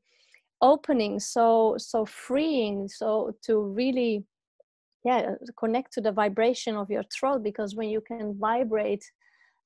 opening 0.62 1.20
so 1.20 1.76
so 1.78 2.06
freeing 2.06 2.88
so 2.88 3.36
to 3.44 3.60
really 3.60 4.24
yeah 5.04 5.36
connect 5.58 5.92
to 5.94 6.02
the 6.02 6.12
vibration 6.12 6.76
of 6.76 6.90
your 6.90 7.04
throat 7.16 7.44
because 7.44 7.76
when 7.76 7.90
you 7.90 8.02
can 8.02 8.38
vibrate 8.40 9.04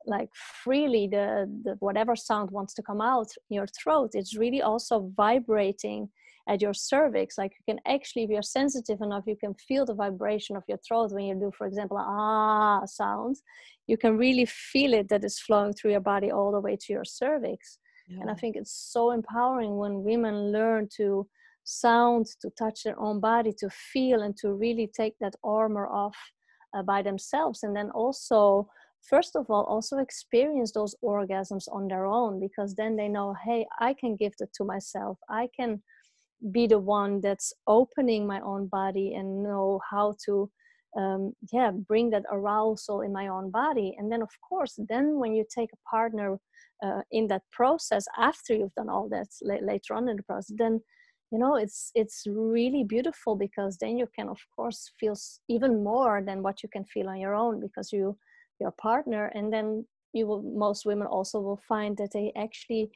like 0.07 0.29
freely 0.63 1.07
the, 1.07 1.49
the 1.63 1.75
whatever 1.79 2.15
sound 2.15 2.51
wants 2.51 2.73
to 2.73 2.83
come 2.83 3.01
out 3.01 3.27
in 3.49 3.55
your 3.55 3.67
throat 3.67 4.11
it's 4.13 4.37
really 4.37 4.61
also 4.61 5.11
vibrating 5.15 6.07
at 6.47 6.61
your 6.61 6.73
cervix. 6.73 7.37
Like 7.37 7.53
you 7.57 7.73
can 7.73 7.81
actually 7.87 8.23
if 8.23 8.29
you're 8.29 8.41
sensitive 8.41 9.01
enough 9.01 9.23
you 9.27 9.35
can 9.35 9.53
feel 9.55 9.85
the 9.85 9.93
vibration 9.93 10.55
of 10.55 10.63
your 10.67 10.77
throat 10.77 11.11
when 11.11 11.25
you 11.25 11.35
do 11.35 11.51
for 11.57 11.67
example 11.67 11.97
ah 11.99 12.85
sounds 12.85 13.41
you 13.87 13.97
can 13.97 14.17
really 14.17 14.45
feel 14.45 14.93
it 14.93 15.09
that 15.09 15.23
is 15.23 15.39
flowing 15.39 15.73
through 15.73 15.91
your 15.91 15.99
body 15.99 16.31
all 16.31 16.51
the 16.51 16.59
way 16.59 16.75
to 16.75 16.93
your 16.93 17.05
cervix. 17.05 17.79
Yeah. 18.07 18.19
and 18.21 18.29
i 18.29 18.35
think 18.35 18.55
it's 18.55 18.75
so 18.93 19.09
empowering 19.09 19.77
when 19.77 20.03
women 20.03 20.51
learn 20.51 20.87
to 20.97 21.27
sound 21.65 22.27
to 22.41 22.49
touch 22.51 22.83
their 22.83 22.99
own 22.99 23.19
body 23.19 23.51
to 23.59 23.69
feel 23.69 24.21
and 24.21 24.37
to 24.37 24.53
really 24.53 24.89
take 24.95 25.15
that 25.19 25.35
armor 25.43 25.87
off 25.87 26.15
uh, 26.75 26.83
by 26.83 27.01
themselves. 27.01 27.63
And 27.63 27.75
then 27.75 27.89
also 27.91 28.69
first 29.01 29.35
of 29.35 29.45
all 29.49 29.63
also 29.65 29.97
experience 29.97 30.71
those 30.71 30.95
orgasms 31.03 31.65
on 31.71 31.87
their 31.87 32.07
own 32.07 32.39
because 32.39 32.73
then 32.73 32.95
they 32.95 33.07
know 33.07 33.35
hey 33.45 33.63
i 33.79 33.93
can 33.93 34.15
give 34.15 34.33
it 34.39 34.49
to 34.55 34.63
myself. 34.63 35.17
I 35.29 35.49
can 35.55 35.81
be 36.51 36.67
the 36.67 36.79
one 36.79 37.21
that's 37.21 37.53
opening 37.67 38.27
my 38.27 38.39
own 38.41 38.67
body 38.67 39.13
and 39.13 39.43
know 39.43 39.79
how 39.89 40.15
to 40.25 40.49
um, 40.97 41.33
yeah 41.51 41.71
bring 41.71 42.09
that 42.11 42.23
arousal 42.31 43.01
in 43.01 43.11
my 43.11 43.27
own 43.27 43.51
body. 43.51 43.95
And 43.97 44.11
then 44.11 44.21
of 44.21 44.29
course 44.47 44.79
then 44.89 45.19
when 45.19 45.33
you 45.35 45.45
take 45.53 45.69
a 45.73 45.89
partner 45.89 46.37
uh, 46.83 47.01
in 47.11 47.27
that 47.27 47.43
process 47.51 48.05
after 48.17 48.53
you've 48.53 48.73
done 48.75 48.89
all 48.89 49.07
that 49.09 49.27
later 49.41 49.93
on 49.93 50.09
in 50.09 50.17
the 50.17 50.23
process 50.23 50.55
then 50.57 50.81
you 51.31 51.39
know 51.39 51.55
it's 51.55 51.91
it's 51.95 52.23
really 52.27 52.83
beautiful 52.83 53.35
because 53.35 53.77
then 53.77 53.97
you 53.97 54.07
can 54.15 54.29
of 54.29 54.39
course 54.55 54.91
feel 54.99 55.15
even 55.47 55.83
more 55.83 56.21
than 56.25 56.43
what 56.43 56.61
you 56.61 56.69
can 56.69 56.85
feel 56.85 57.09
on 57.09 57.19
your 57.19 57.35
own 57.35 57.59
because 57.59 57.91
you 57.91 58.17
your 58.59 58.71
partner 58.71 59.31
and 59.35 59.51
then 59.51 59.85
you 60.13 60.27
will 60.27 60.41
most 60.41 60.85
women 60.85 61.07
also 61.07 61.39
will 61.39 61.61
find 61.67 61.97
that 61.97 62.11
they 62.13 62.31
actually 62.37 62.89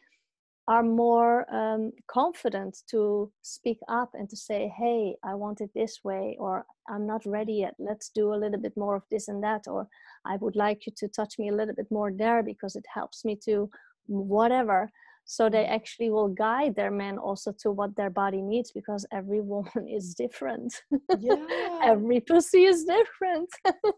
are 0.68 0.84
more 0.84 1.52
um, 1.54 1.92
confident 2.08 2.78
to 2.92 3.32
speak 3.42 3.80
up 3.90 4.12
and 4.14 4.30
to 4.30 4.38
say 4.38 4.72
hey 4.78 5.16
i 5.24 5.34
want 5.34 5.60
it 5.62 5.72
this 5.74 6.00
way 6.04 6.38
or 6.40 6.66
i'm 6.90 7.08
not 7.08 7.26
ready 7.26 7.54
yet. 7.54 7.74
Let's 7.80 8.10
do 8.10 8.34
a 8.34 8.42
little 8.42 8.60
bit 8.60 8.78
more 8.78 8.96
of 8.96 9.04
this 9.10 9.28
and 9.28 9.44
that 9.44 9.64
or 9.68 9.88
i 10.26 10.38
would 10.38 10.56
like 10.56 10.86
you 10.86 10.94
to 10.98 11.08
touch 11.08 11.40
me 11.40 11.50
a 11.50 11.56
little 11.56 11.76
bit 11.76 11.88
more 11.90 12.12
there 12.12 12.44
because 12.44 12.76
it 12.76 12.86
helps 12.94 13.26
me 13.26 13.36
to 13.46 13.70
whatever 14.06 14.90
so 15.32 15.48
they 15.48 15.66
actually 15.66 16.10
will 16.10 16.30
guide 16.30 16.76
their 16.76 16.90
men 16.90 17.20
also 17.20 17.54
to 17.60 17.70
what 17.70 17.96
their 17.96 18.10
body 18.10 18.42
needs 18.42 18.72
because 18.72 19.06
every 19.12 19.42
woman 19.54 19.88
is 19.88 20.16
different. 20.16 20.74
Yeah. 21.20 21.46
Every 21.84 22.20
pussy 22.20 22.64
is 22.64 22.84
different. 22.84 23.50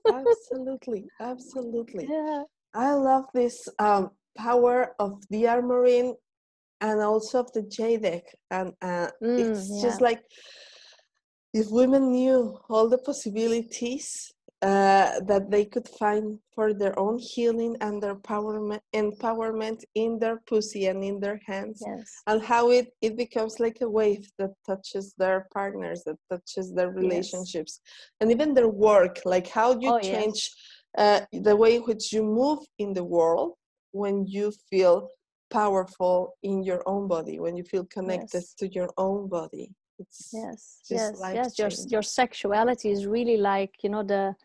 Absolutely. 0.08 1.06
Absolutely. 1.22 2.08
Yeah. 2.22 2.44
I 2.74 2.94
love 2.94 3.26
this 3.34 3.70
um, 3.80 4.12
power 4.38 4.94
of 5.00 5.24
the 5.30 5.44
armoring 5.44 6.16
and 6.82 7.02
also 7.02 7.40
of 7.40 7.52
the 7.54 7.64
jade 7.64 8.24
and 8.50 8.74
uh, 8.82 9.08
mm, 9.24 9.40
it's 9.40 9.70
yeah. 9.70 9.82
just 9.82 10.02
like 10.02 10.22
if 11.54 11.68
women 11.70 12.12
knew 12.12 12.60
all 12.70 12.90
the 12.90 12.98
possibilities 12.98 14.34
uh, 14.62 15.20
that 15.22 15.50
they 15.50 15.66
could 15.66 15.88
find 15.88 16.38
for 16.54 16.72
their 16.72 16.98
own 17.00 17.18
healing 17.18 17.76
and 17.82 18.02
their 18.02 18.14
empowerment, 18.14 18.80
empowerment 18.94 19.84
in 19.96 20.20
their 20.20 20.38
pussy 20.48 20.86
and 20.86 21.04
in 21.04 21.20
their 21.20 21.40
hands 21.48 21.82
yes. 21.84 22.22
and 22.28 22.44
how 22.44 22.70
it, 22.70 22.94
it 23.02 23.18
becomes 23.18 23.60
like 23.60 23.80
a 23.82 23.90
wave 23.90 24.30
that 24.38 24.52
touches 24.64 25.16
their 25.18 25.48
partners 25.52 26.04
that 26.06 26.18
touches 26.30 26.72
their 26.74 26.92
relationships 26.92 27.80
yes. 27.84 28.12
and 28.20 28.30
even 28.30 28.54
their 28.54 28.70
work 28.70 29.18
like 29.26 29.48
how 29.48 29.72
you 29.80 29.94
oh, 29.94 30.00
change 30.00 30.52
yes. 30.96 31.26
uh, 31.34 31.40
the 31.40 31.56
way 31.56 31.78
in 31.78 31.82
which 31.82 32.14
you 32.14 32.22
move 32.22 32.60
in 32.78 32.94
the 32.94 33.04
world 33.04 33.54
when 33.94 34.28
you 34.28 34.54
feel 34.70 35.10
powerful 35.50 36.36
in 36.44 36.62
your 36.62 36.84
own 36.86 37.08
body 37.08 37.40
when 37.40 37.58
you 37.58 37.64
feel 37.64 37.86
connected 37.86 38.44
to 38.60 38.68
your 38.68 38.90
own 38.98 39.28
body 39.28 39.72
it's 39.98 40.30
yes 40.32 40.80
yes 40.90 41.20
yes 41.34 41.60
your, 41.60 41.70
your 41.90 42.02
sexuality 42.04 42.92
is 42.92 43.08
really 43.08 43.38
like 43.38 43.74
you 43.82 43.90
know 43.90 44.04
the 44.04 44.36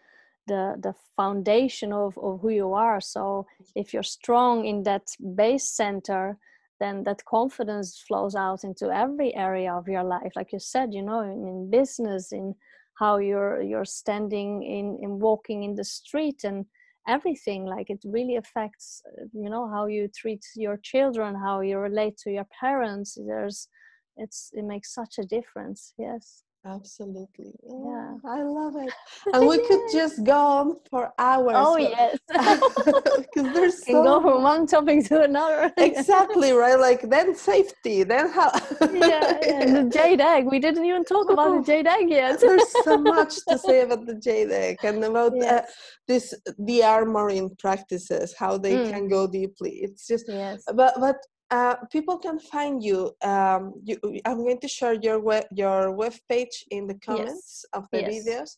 the 0.46 0.76
the 0.80 0.94
foundation 1.16 1.92
of, 1.92 2.18
of 2.18 2.40
who 2.40 2.50
you 2.50 2.72
are. 2.72 3.00
So 3.00 3.46
if 3.74 3.92
you're 3.92 4.02
strong 4.02 4.64
in 4.64 4.82
that 4.84 5.08
base 5.34 5.68
center 5.70 6.38
then 6.78 7.04
that 7.04 7.24
confidence 7.24 8.04
flows 8.06 8.34
out 8.34 8.62
into 8.62 8.90
every 8.90 9.34
area 9.34 9.72
of 9.72 9.88
your 9.88 10.04
life. 10.04 10.32
Like 10.36 10.52
you 10.52 10.58
said 10.58 10.94
you 10.94 11.02
know 11.02 11.20
in, 11.20 11.46
in 11.46 11.70
business 11.70 12.32
in 12.32 12.54
how 12.94 13.18
you're 13.18 13.62
you're 13.62 13.84
standing 13.84 14.62
in 14.62 14.98
in 15.02 15.18
walking 15.18 15.62
in 15.62 15.74
the 15.74 15.84
street 15.84 16.44
and 16.44 16.66
everything 17.08 17.64
like 17.66 17.88
it 17.88 18.02
really 18.04 18.36
affects 18.36 19.00
uh, 19.06 19.24
you 19.32 19.48
know 19.48 19.68
how 19.68 19.86
you 19.86 20.08
treat 20.08 20.44
your 20.56 20.76
children 20.78 21.34
how 21.34 21.60
you 21.60 21.78
relate 21.78 22.16
to 22.18 22.30
your 22.30 22.46
parents. 22.60 23.16
There's 23.26 23.68
it's 24.16 24.50
it 24.52 24.64
makes 24.64 24.94
such 24.94 25.18
a 25.18 25.24
difference. 25.24 25.92
Yes 25.98 26.45
Absolutely. 26.66 27.52
Yeah. 27.62 28.14
I 28.24 28.42
love 28.42 28.74
it. 28.76 28.92
And 29.32 29.46
we 29.46 29.58
could 29.66 29.84
just 29.92 30.24
go 30.24 30.36
on 30.36 30.76
for 30.90 31.12
hours. 31.18 31.54
Oh, 31.56 31.76
yes. 31.76 32.18
Because 32.28 33.54
there's 33.54 33.86
so... 33.86 34.02
go 34.02 34.20
from 34.20 34.42
one 34.42 34.66
topic 34.66 35.04
to 35.06 35.22
another. 35.22 35.72
exactly, 35.76 36.52
right? 36.52 36.78
Like 36.78 37.08
then 37.08 37.34
safety, 37.34 38.02
then 38.02 38.30
how. 38.30 38.50
yeah, 38.92 39.38
yeah, 39.42 39.82
the 39.82 39.90
jade 39.92 40.20
egg. 40.20 40.46
We 40.46 40.58
didn't 40.58 40.84
even 40.84 41.04
talk 41.04 41.30
about 41.30 41.50
the 41.56 41.62
jade 41.62 41.86
egg 41.86 42.10
yet. 42.10 42.40
there's 42.40 42.72
so 42.84 42.98
much 42.98 43.34
to 43.48 43.58
say 43.58 43.82
about 43.82 44.06
the 44.06 44.14
jade 44.14 44.50
egg 44.50 44.78
and 44.82 45.04
about 45.04 45.32
uh, 45.32 45.36
yes. 45.36 45.64
uh, 45.64 45.70
this, 46.08 46.34
the 46.58 46.80
armoring 46.80 47.56
practices, 47.58 48.34
how 48.38 48.58
they 48.58 48.76
mm. 48.76 48.90
can 48.90 49.08
go 49.08 49.26
deeply. 49.26 49.72
It's 49.82 50.06
just, 50.06 50.26
yes. 50.28 50.62
but, 50.74 50.94
but 50.98 51.16
uh, 51.50 51.76
people 51.92 52.18
can 52.18 52.38
find 52.38 52.82
you. 52.82 53.12
Um, 53.22 53.74
you. 53.84 53.98
I'm 54.24 54.38
going 54.38 54.60
to 54.60 54.68
share 54.68 54.94
your 54.94 55.20
web 55.20 55.44
your 55.52 55.92
web 55.92 56.14
page 56.28 56.64
in 56.70 56.86
the 56.86 56.94
comments 56.94 57.64
yes. 57.64 57.66
of 57.72 57.86
the 57.92 58.00
yes. 58.00 58.10
videos. 58.10 58.56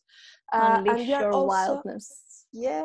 Uh, 0.51 0.77
Unleash 0.77 0.99
and 1.01 1.07
your 1.09 1.31
also, 1.31 1.47
wildness. 1.47 2.45
Yeah. 2.51 2.81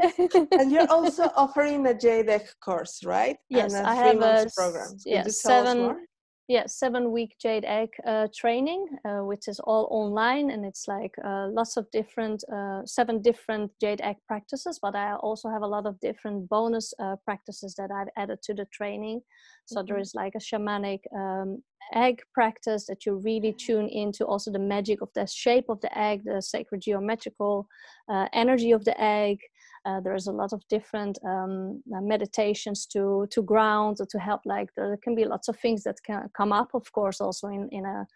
and 0.52 0.70
you're 0.70 0.90
also 0.90 1.24
offering 1.34 1.86
a 1.86 1.94
jade 1.94 2.28
egg 2.28 2.46
course, 2.62 3.02
right? 3.04 3.36
Yes, 3.48 3.74
I 3.74 3.94
have 3.94 4.20
a 4.20 4.46
program. 4.56 4.96
Yeah, 5.04 5.24
seven 5.26 6.06
yeah 6.50 6.66
seven 6.66 7.12
week 7.12 7.36
jade 7.40 7.64
egg 7.64 7.90
uh, 8.04 8.26
training 8.34 8.84
uh, 9.04 9.22
which 9.24 9.46
is 9.46 9.60
all 9.60 9.86
online 9.92 10.50
and 10.50 10.64
it's 10.64 10.88
like 10.88 11.14
uh, 11.24 11.46
lots 11.48 11.76
of 11.76 11.88
different 11.92 12.42
uh, 12.52 12.84
seven 12.84 13.22
different 13.22 13.70
jade 13.80 14.00
egg 14.00 14.16
practices 14.26 14.80
but 14.82 14.96
i 14.96 15.14
also 15.14 15.48
have 15.48 15.62
a 15.62 15.72
lot 15.76 15.86
of 15.86 15.98
different 16.00 16.48
bonus 16.48 16.92
uh, 16.98 17.14
practices 17.24 17.76
that 17.76 17.92
i've 17.92 18.12
added 18.16 18.42
to 18.42 18.52
the 18.52 18.66
training 18.72 19.20
so 19.64 19.76
mm-hmm. 19.76 19.86
there 19.86 20.00
is 20.00 20.12
like 20.12 20.34
a 20.34 20.38
shamanic 20.38 21.00
um, 21.14 21.62
egg 21.94 22.20
practice 22.34 22.84
that 22.86 23.06
you 23.06 23.14
really 23.24 23.52
tune 23.52 23.88
into 23.88 24.26
also 24.26 24.50
the 24.50 24.58
magic 24.58 25.02
of 25.02 25.08
the 25.14 25.26
shape 25.26 25.68
of 25.68 25.80
the 25.82 25.96
egg 25.96 26.24
the 26.24 26.42
sacred 26.42 26.80
geometrical 26.80 27.68
uh, 28.08 28.26
energy 28.32 28.72
of 28.72 28.84
the 28.84 29.00
egg 29.00 29.38
uh, 29.86 30.00
there's 30.00 30.26
a 30.26 30.32
lot 30.32 30.52
of 30.52 30.66
different 30.68 31.18
um, 31.24 31.82
uh, 31.94 32.00
meditations 32.00 32.86
to 32.86 33.26
to 33.30 33.42
ground 33.42 33.96
or 34.00 34.06
to 34.06 34.18
help 34.18 34.40
like 34.44 34.68
there 34.76 34.96
can 35.02 35.14
be 35.14 35.24
lots 35.24 35.48
of 35.48 35.58
things 35.58 35.82
that 35.84 35.96
can 36.04 36.28
come 36.36 36.52
up 36.52 36.70
of 36.74 36.90
course 36.92 37.20
also 37.20 37.48
in 37.48 37.68
in 37.70 37.84
a 37.84 38.06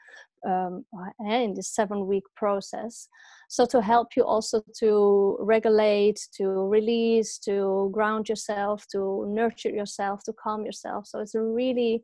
um, 0.47 0.85
uh, 0.99 1.33
in 1.33 1.55
this 1.55 1.69
seven 1.69 2.07
week 2.07 2.25
process 2.37 3.09
so 3.49 3.65
to 3.65 3.81
help 3.81 4.09
you 4.17 4.25
also 4.25 4.63
to 4.79 5.37
regulate 5.41 6.21
to 6.37 6.47
release 6.69 7.39
to 7.39 7.89
ground 7.93 8.29
yourself 8.29 8.87
to 8.93 9.25
nurture 9.29 9.71
yourself 9.71 10.23
to 10.25 10.33
calm 10.35 10.67
yourself 10.67 11.07
so 11.07 11.21
it's 11.21 11.35
a 11.35 11.43
really 11.43 12.03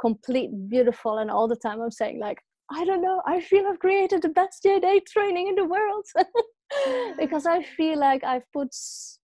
complete 0.00 0.50
beautiful 0.68 1.18
and 1.18 1.30
all 1.30 1.46
the 1.46 1.56
time 1.56 1.80
i'm 1.82 1.90
saying 1.90 2.18
like 2.18 2.38
I 2.74 2.84
don't 2.86 3.02
know. 3.02 3.20
I 3.26 3.40
feel 3.40 3.66
I've 3.66 3.78
created 3.80 4.22
the 4.22 4.30
best 4.30 4.62
jade 4.62 4.84
egg 4.84 5.04
training 5.06 5.48
in 5.48 5.56
the 5.56 5.64
world 5.64 6.06
because 7.18 7.46
I 7.46 7.62
feel 7.62 7.98
like 7.98 8.24
I've 8.24 8.50
put 8.52 8.74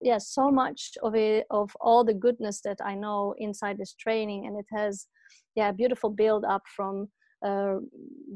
yeah 0.01 0.17
so 0.17 0.51
much 0.51 0.91
of 1.03 1.15
it 1.15 1.45
of 1.49 1.71
all 1.79 2.03
the 2.03 2.13
goodness 2.13 2.61
that 2.61 2.79
I 2.83 2.95
know 2.95 3.35
inside 3.37 3.77
this 3.77 3.93
training, 3.93 4.47
and 4.47 4.57
it 4.57 4.65
has 4.71 5.07
yeah 5.55 5.71
beautiful 5.71 6.09
build 6.09 6.45
up 6.45 6.63
from 6.75 7.09
uh, 7.45 7.75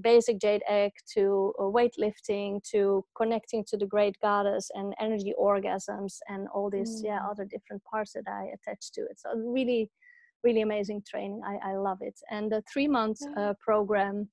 basic 0.01 0.39
jade 0.39 0.64
egg 0.68 0.91
to 1.14 1.53
uh, 1.59 1.64
weightlifting 1.64 2.61
to 2.72 3.03
connecting 3.18 3.64
to 3.68 3.78
the 3.78 3.86
great 3.86 4.16
goddess 4.22 4.72
and 4.76 4.93
energy 4.99 5.34
orgasms 5.39 6.20
and 6.30 6.47
all 6.53 6.70
these 6.70 7.01
mm. 7.01 7.07
yeah 7.07 7.20
other 7.30 7.45
different 7.45 7.84
parts 7.84 8.14
that 8.14 8.24
I 8.28 8.49
attach 8.53 8.91
to 8.93 9.01
it. 9.01 9.20
So 9.20 9.30
really, 9.36 9.91
really 10.43 10.61
amazing 10.61 11.03
training. 11.07 11.41
I, 11.45 11.72
I 11.72 11.76
love 11.76 11.99
it. 12.01 12.20
And 12.32 12.51
the 12.51 12.64
three 12.72 12.88
month 12.88 13.20
uh, 13.38 13.53
program 13.59 14.30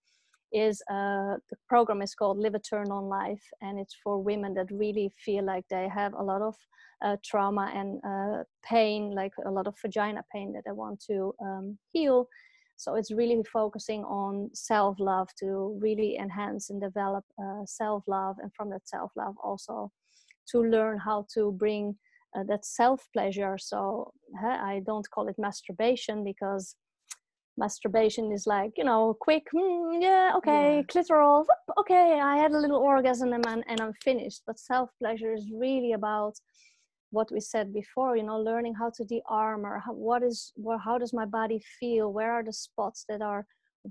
is 0.53 0.83
uh, 0.91 1.37
the 1.51 1.57
program 1.69 2.03
is 2.03 2.15
called 2.15 2.39
Live 2.39 2.55
a 2.55 2.59
Turn 2.59 2.91
on 2.91 3.05
Life, 3.09 3.45
and 3.61 3.79
it's 3.79 3.97
for 4.03 4.23
women 4.23 4.55
that 4.55 4.71
really 4.71 5.13
feel 5.25 5.45
like 5.45 5.65
they 5.69 5.89
have 5.89 6.15
a 6.15 6.23
lot 6.23 6.43
of 6.43 6.57
uh, 7.05 7.17
trauma 7.25 7.71
and 7.75 8.01
uh, 8.05 8.45
pain, 8.65 9.13
like 9.15 9.33
a 9.47 9.51
lot 9.51 9.67
of 9.67 9.75
vagina 9.81 10.23
pain 10.33 10.53
that 10.53 10.65
they 10.67 10.73
want 10.73 11.01
to 11.09 11.35
um, 11.41 11.79
heal. 11.93 12.27
So 12.77 12.95
it's 12.95 13.11
really 13.11 13.43
focusing 13.45 14.05
on 14.05 14.51
self 14.55 14.99
love 14.99 15.29
to 15.41 15.79
really 15.81 16.17
enhance 16.17 16.71
and 16.71 16.81
develop 16.81 17.25
uh, 17.43 17.65
self 17.67 18.05
love, 18.07 18.37
and 18.43 18.53
from 18.55 18.71
that 18.71 18.89
self 18.89 19.13
love 19.17 19.35
also 19.43 19.91
to 20.49 20.63
learn 20.63 20.99
how 20.99 21.27
to 21.35 21.53
bring 21.53 21.97
uh, 22.37 22.43
that 22.45 22.65
self 22.65 23.07
pleasure. 23.13 23.57
So 23.59 24.13
I 24.43 24.83
don't 24.87 25.09
call 25.11 25.29
it 25.29 25.37
masturbation 25.39 26.25
because 26.25 26.75
masturbation 27.61 28.33
is 28.33 28.45
like 28.47 28.73
you 28.81 28.87
know 28.91 29.03
quick 29.21 29.45
mm, 29.55 30.03
yeah 30.07 30.33
okay 30.39 30.77
yeah. 30.77 30.83
clitoral 30.91 31.39
whoop, 31.47 31.79
okay 31.81 32.19
i 32.33 32.35
had 32.43 32.53
a 32.53 32.59
little 32.65 32.83
orgasm 32.93 33.33
and, 33.37 33.47
I'm, 33.47 33.63
and 33.69 33.79
i'm 33.81 33.95
finished. 34.09 34.43
But 34.47 34.59
self 34.59 34.89
pleasure 35.01 35.33
is 35.39 35.47
really 35.65 35.93
about 35.93 36.35
what 37.11 37.29
we 37.35 37.41
said 37.41 37.67
before 37.83 38.17
you 38.17 38.25
know 38.29 38.41
learning 38.51 38.75
how 38.81 38.91
to 38.97 39.05
de-armor 39.05 39.83
how, 39.85 39.93
what 39.93 40.23
is 40.23 40.53
well, 40.57 40.81
how 40.89 40.97
does 40.99 41.13
my 41.13 41.27
body 41.27 41.61
feel? 41.79 42.07
Where 42.13 42.33
are 42.33 42.45
the 42.45 42.53
spots 42.67 43.05
that 43.11 43.21
are 43.33 43.45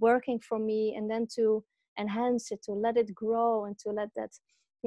working 0.07 0.39
for 0.47 0.57
me? 0.69 0.95
And 0.97 1.05
then 1.11 1.27
to 1.35 1.63
enhance 2.03 2.51
it 2.53 2.61
to 2.63 2.71
let 2.85 2.95
it 2.97 3.13
grow 3.13 3.65
and 3.65 3.77
to 3.83 3.89
let 3.99 4.09
that 4.15 4.33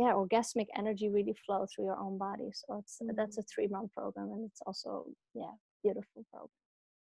yeah 0.01 0.13
orgasmic 0.21 0.69
energy 0.83 1.09
really 1.17 1.37
flow 1.45 1.63
through 1.67 1.87
your 1.91 2.01
own 2.05 2.17
body. 2.19 2.51
So 2.61 2.69
it's 2.81 2.97
mm-hmm. 2.99 3.17
that's 3.17 3.39
a 3.39 3.45
three 3.53 3.69
month 3.69 3.91
program 3.99 4.29
and 4.35 4.43
it's 4.49 4.63
also 4.67 4.91
yeah 5.35 5.55
beautiful 5.85 6.25
program 6.33 6.62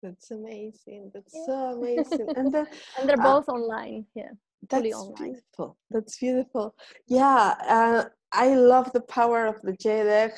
that's 0.04 0.30
amazing. 0.30 1.10
That's 1.14 1.34
yeah. 1.34 1.46
so 1.46 1.54
amazing. 1.76 2.28
And 2.36 2.52
then 2.54 2.66
and 2.98 3.08
they're 3.08 3.20
uh, 3.20 3.32
both 3.32 3.48
uh, 3.48 3.52
online. 3.52 4.06
Yeah. 4.14 4.32
That's 4.68 4.94
online. 4.94 5.32
beautiful. 5.32 5.78
That's 5.90 6.18
beautiful. 6.18 6.74
Yeah. 7.06 7.54
Uh, 7.66 8.04
I 8.32 8.54
love 8.54 8.92
the 8.92 9.00
power 9.00 9.46
of 9.46 9.60
the 9.62 9.72
jade 9.72 10.06
egg 10.06 10.32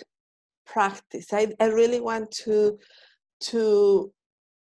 practice. 0.66 1.32
I, 1.32 1.48
I 1.60 1.66
really 1.66 2.00
want 2.00 2.30
to 2.44 2.78
to 3.50 4.12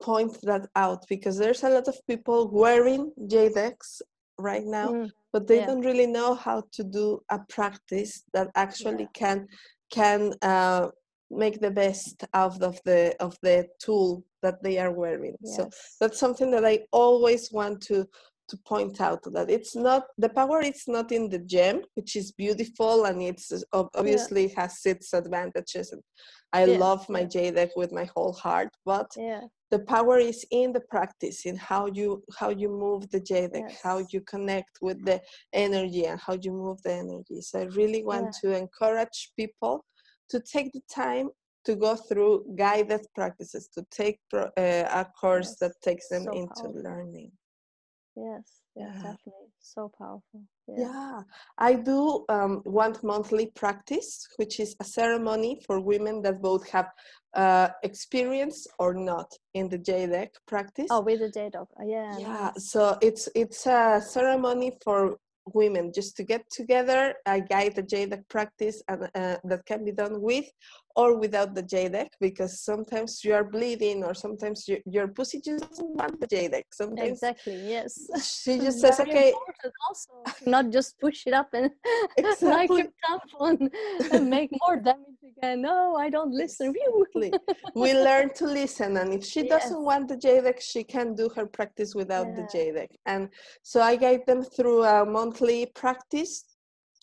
point 0.01 0.37
that 0.43 0.67
out 0.75 1.05
because 1.07 1.37
there's 1.37 1.63
a 1.63 1.69
lot 1.69 1.87
of 1.87 1.95
people 2.07 2.49
wearing 2.51 3.11
jade 3.27 3.57
eggs 3.57 4.01
right 4.37 4.65
now, 4.65 4.89
mm, 4.89 5.09
but 5.33 5.47
they 5.47 5.59
yeah. 5.59 5.67
don't 5.67 5.85
really 5.85 6.07
know 6.07 6.33
how 6.33 6.63
to 6.71 6.83
do 6.83 7.19
a 7.29 7.39
practice 7.49 8.23
that 8.33 8.49
actually 8.55 9.03
yeah. 9.03 9.19
can 9.21 9.47
can 9.91 10.33
uh, 10.41 10.87
make 11.29 11.59
the 11.59 11.71
best 11.71 12.23
out 12.33 12.61
of 12.61 12.79
the 12.85 13.15
of 13.19 13.37
the 13.41 13.67
tool 13.79 14.23
that 14.41 14.61
they 14.63 14.77
are 14.77 14.91
wearing 14.91 15.35
yes. 15.41 15.55
so 15.55 15.69
that's 15.99 16.19
something 16.19 16.51
that 16.51 16.65
i 16.65 16.79
always 16.91 17.51
want 17.51 17.81
to 17.81 18.05
to 18.49 18.57
point 18.65 18.99
out 18.99 19.21
that 19.31 19.49
it's 19.49 19.75
not 19.75 20.03
the 20.17 20.29
power 20.29 20.59
it's 20.61 20.87
not 20.87 21.11
in 21.11 21.29
the 21.29 21.39
gem 21.39 21.81
which 21.93 22.15
is 22.15 22.31
beautiful 22.31 23.05
and 23.05 23.21
it's 23.21 23.63
obviously 23.93 24.47
yeah. 24.47 24.61
has 24.61 24.79
its 24.85 25.13
advantages 25.13 25.91
and 25.91 26.01
i 26.51 26.65
yeah. 26.65 26.77
love 26.77 27.07
my 27.09 27.21
yeah. 27.21 27.27
jade 27.33 27.57
egg 27.57 27.69
with 27.75 27.91
my 27.91 28.05
whole 28.15 28.33
heart 28.33 28.69
but 28.85 29.09
yeah. 29.15 29.41
the 29.71 29.79
power 29.79 30.17
is 30.17 30.45
in 30.51 30.73
the 30.73 30.81
practice 30.89 31.45
in 31.45 31.55
how 31.55 31.85
you 31.85 32.23
how 32.39 32.49
you 32.49 32.69
move 32.69 33.09
the 33.11 33.19
jade 33.19 33.51
egg 33.53 33.65
yes. 33.69 33.79
how 33.83 34.03
you 34.11 34.19
connect 34.21 34.73
with 34.81 35.03
the 35.05 35.21
energy 35.53 36.05
and 36.05 36.19
how 36.19 36.35
you 36.41 36.51
move 36.51 36.81
the 36.83 36.93
energy 36.93 37.39
so 37.41 37.59
i 37.59 37.65
really 37.81 38.03
want 38.03 38.33
to 38.41 38.55
encourage 38.55 39.31
people 39.37 39.85
to 40.29 40.39
take 40.39 40.71
the 40.73 40.81
time 40.93 41.29
to 41.69 41.75
go 41.75 41.95
through 41.95 42.33
guided 42.55 43.05
practices, 43.13 43.69
to 43.75 43.85
take 43.91 44.17
pro, 44.29 44.43
uh, 44.57 45.01
a 45.01 45.05
course 45.21 45.51
yes. 45.51 45.59
that 45.61 45.73
takes 45.87 46.07
them 46.09 46.23
so 46.23 46.31
into 46.31 46.61
powerful. 46.63 46.81
learning. 46.87 47.31
Yes, 48.15 48.45
yeah. 48.75 48.93
definitely. 48.93 49.49
So 49.59 49.91
powerful. 49.97 50.41
Yeah, 50.67 50.79
yeah. 50.85 51.21
I 51.57 51.71
do 51.75 52.25
um, 52.27 52.61
one 52.65 52.95
monthly 53.03 53.47
practice, 53.61 54.27
which 54.37 54.59
is 54.59 54.75
a 54.79 54.83
ceremony 54.83 55.61
for 55.65 55.79
women 55.79 56.21
that 56.23 56.41
both 56.41 56.67
have 56.69 56.89
uh, 57.35 57.69
experience 57.83 58.67
or 58.79 58.93
not 58.93 59.29
in 59.53 59.69
the 59.69 59.77
jade 59.77 60.11
egg 60.11 60.31
practice. 60.47 60.87
Oh, 60.89 61.01
with 61.01 61.19
the 61.19 61.29
jade 61.29 61.55
egg, 61.55 61.69
yeah. 61.85 62.17
Yeah, 62.17 62.51
so 62.57 62.97
it's 63.07 63.29
it's 63.35 63.67
a 63.67 64.01
ceremony 64.15 64.69
for 64.83 65.17
women 65.53 65.91
just 65.93 66.15
to 66.17 66.23
get 66.23 66.43
together. 66.51 67.15
I 67.25 67.39
guide 67.39 67.75
the 67.75 67.83
jade 67.83 68.13
egg 68.13 68.23
practice 68.29 68.81
and, 68.87 69.03
uh, 69.15 69.37
that 69.43 69.65
can 69.65 69.85
be 69.85 69.91
done 69.91 70.21
with 70.21 70.45
or 70.95 71.17
without 71.17 71.53
the 71.55 71.61
jade 71.61 71.95
egg 71.95 72.09
because 72.19 72.59
sometimes 72.61 73.23
you 73.23 73.33
are 73.33 73.43
bleeding 73.43 74.03
or 74.03 74.13
sometimes 74.13 74.67
you, 74.67 74.77
your 74.85 75.07
pussy 75.07 75.39
just 75.39 75.69
doesn't 75.69 75.95
want 75.95 76.19
the 76.19 76.27
jade 76.27 76.53
egg. 76.53 76.65
Sometimes 76.71 77.11
exactly, 77.11 77.57
yes. 77.67 77.93
She 78.21 78.57
just 78.65 78.79
says, 78.79 78.99
"Okay." 78.99 79.33
Also, 79.87 80.11
not 80.45 80.69
just 80.69 80.99
push 80.99 81.27
it 81.27 81.33
up 81.33 81.49
and 81.53 81.71
exactly. 82.17 82.49
like 82.49 82.69
your 82.69 82.87
tampon 83.03 83.69
and 84.11 84.29
make 84.29 84.49
more 84.65 84.77
damage 84.89 85.21
again. 85.37 85.61
No, 85.61 85.95
I 85.95 86.09
don't 86.09 86.33
listen. 86.33 86.73
Exactly. 86.75 87.31
we 87.75 87.93
learn 87.93 88.33
to 88.35 88.45
listen, 88.45 88.97
and 88.97 89.13
if 89.13 89.23
she 89.25 89.47
doesn't 89.47 89.81
want 89.81 90.07
the 90.07 90.17
jade 90.17 90.45
egg, 90.45 90.61
she 90.61 90.83
can 90.83 91.15
do 91.15 91.29
her 91.35 91.45
practice 91.45 91.95
without 91.95 92.27
yeah. 92.27 92.35
the 92.35 92.47
jade 92.51 92.75
egg. 92.75 92.91
And 93.05 93.29
so 93.63 93.81
I 93.81 93.95
guide 93.95 94.25
them 94.25 94.43
through 94.43 94.83
a 94.83 95.05
monthly 95.05 95.67
practice 95.67 96.43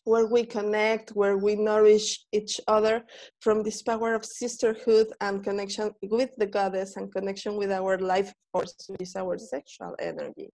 where 0.07 0.26
we 0.26 0.46
connect, 0.46 1.11
where 1.11 1.36
we 1.36 1.57
nourish 1.57 2.24
each 2.30 2.61
other 2.68 3.04
from 3.40 3.64
this 3.64 3.82
power 3.82 4.14
of 4.14 4.24
sisterhood 4.24 5.09
and 5.20 5.42
connection 5.42 5.90
with 6.02 6.30
the 6.38 6.46
goddess 6.46 6.96
and 6.96 7.12
connection 7.12 7.57
with 7.57 7.72
our 7.72 7.98
life 7.98 8.32
force, 8.52 8.76
which 8.88 9.00
is 9.00 9.16
our 9.16 9.36
sexual 9.36 9.96
energy. 9.98 10.48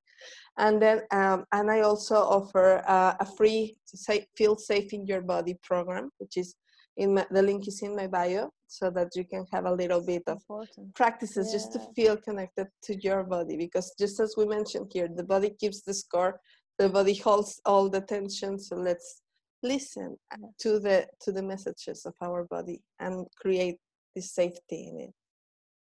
And 0.57 0.81
then, 0.81 1.03
um, 1.11 1.45
and 1.53 1.71
I 1.71 1.81
also 1.81 2.17
offer 2.17 2.83
uh, 2.89 3.15
a 3.21 3.27
free 3.37 3.77
say, 3.85 4.27
Feel 4.39 4.57
Safe 4.57 4.93
in 4.95 5.07
Your 5.07 5.21
Body 5.21 5.59
program, 5.63 6.09
which 6.17 6.39
is 6.39 6.55
in 6.97 7.15
my, 7.15 7.27
the 7.31 7.43
link 7.43 7.69
is 7.69 7.83
in 7.83 7.95
my 7.95 8.07
bio 8.07 8.51
so 8.67 8.91
that 8.91 9.09
you 9.15 9.25
can 9.25 9.45
have 9.53 9.67
a 9.67 9.73
little 9.73 10.05
bit 10.05 10.23
of 10.27 10.39
Important. 10.49 10.95
practices 10.95 11.49
yeah. 11.49 11.53
just 11.59 11.73
to 11.73 11.81
feel 11.95 12.17
connected 12.17 12.67
to 12.85 12.97
your 13.03 13.23
body 13.25 13.57
because 13.57 13.95
just 13.99 14.21
as 14.21 14.35
we 14.37 14.45
mentioned 14.47 14.91
here 14.93 15.09
the 15.17 15.25
body 15.25 15.51
keeps 15.59 15.81
the 15.83 15.95
score 15.95 16.39
the 16.79 16.89
body 16.89 17.15
holds 17.15 17.61
all 17.65 17.89
the 17.89 18.01
tension 18.03 18.59
so 18.59 18.77
let's 18.77 19.22
listen 19.63 20.17
to 20.59 20.79
the 20.79 21.07
to 21.21 21.33
the 21.33 21.43
messages 21.43 22.05
of 22.07 22.15
our 22.21 22.45
body 22.45 22.81
and 22.99 23.27
create 23.41 23.79
this 24.15 24.33
safety 24.33 24.89
in 24.89 25.01
it. 25.01 25.15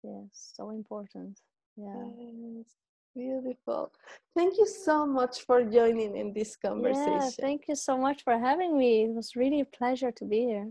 Yes 0.02 0.52
so 0.56 0.70
important. 0.70 1.40
Yeah. 1.76 2.04
Yes, 2.18 2.66
beautiful. 3.14 3.92
Thank 4.36 4.58
you 4.58 4.66
so 4.66 5.06
much 5.06 5.42
for 5.46 5.64
joining 5.64 6.16
in 6.16 6.32
this 6.32 6.56
conversation. 6.56 7.12
yeah, 7.12 7.30
thank 7.40 7.62
you 7.68 7.74
so 7.74 7.96
much 7.96 8.22
for 8.22 8.38
having 8.38 8.78
me. 8.78 9.04
It 9.04 9.14
was 9.14 9.36
really 9.36 9.60
a 9.60 9.64
pleasure 9.64 10.12
to 10.12 10.24
be 10.24 10.40
here 10.40 10.70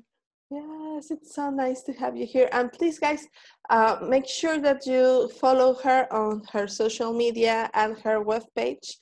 Yes, 0.52 1.12
it's 1.12 1.36
so 1.36 1.52
nice 1.52 1.84
to 1.84 1.93
have 1.93 2.18
you 2.18 2.26
here. 2.26 2.50
And 2.52 2.72
please, 2.72 2.97
guys, 2.97 3.28
uh, 3.70 3.97
make 4.02 4.28
sure 4.28 4.60
that 4.60 4.84
you 4.88 5.30
follow 5.39 5.76
her 5.84 6.12
on 6.12 6.41
her 6.52 6.68
social 6.68 7.14
media 7.14 7.70
and 7.76 8.00
her 8.00 8.24
webpage, 8.24 8.95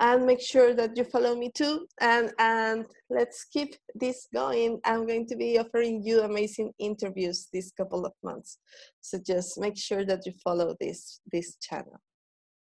and 0.00 0.24
make 0.24 0.40
sure 0.40 0.72
that 0.72 0.96
you 0.96 1.04
follow 1.04 1.36
me 1.36 1.50
too. 1.54 1.86
And 2.00 2.32
and 2.38 2.86
let's 3.10 3.44
keep 3.44 3.76
this 3.94 4.28
going. 4.32 4.80
I'm 4.86 5.06
going 5.06 5.26
to 5.26 5.36
be 5.36 5.58
offering 5.58 6.02
you 6.02 6.22
amazing 6.22 6.72
interviews 6.78 7.48
this 7.52 7.70
couple 7.72 8.06
of 8.06 8.12
months, 8.22 8.58
so 9.02 9.18
just 9.18 9.60
make 9.60 9.76
sure 9.76 10.06
that 10.06 10.24
you 10.24 10.32
follow 10.42 10.74
this 10.80 11.20
this 11.30 11.56
channel. 11.60 12.00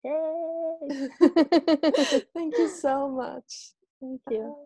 Yay! 0.03 1.07
Thank 2.33 2.57
you 2.57 2.67
so 2.67 3.09
much. 3.09 3.73
Thank 4.01 4.21
you. 4.31 4.65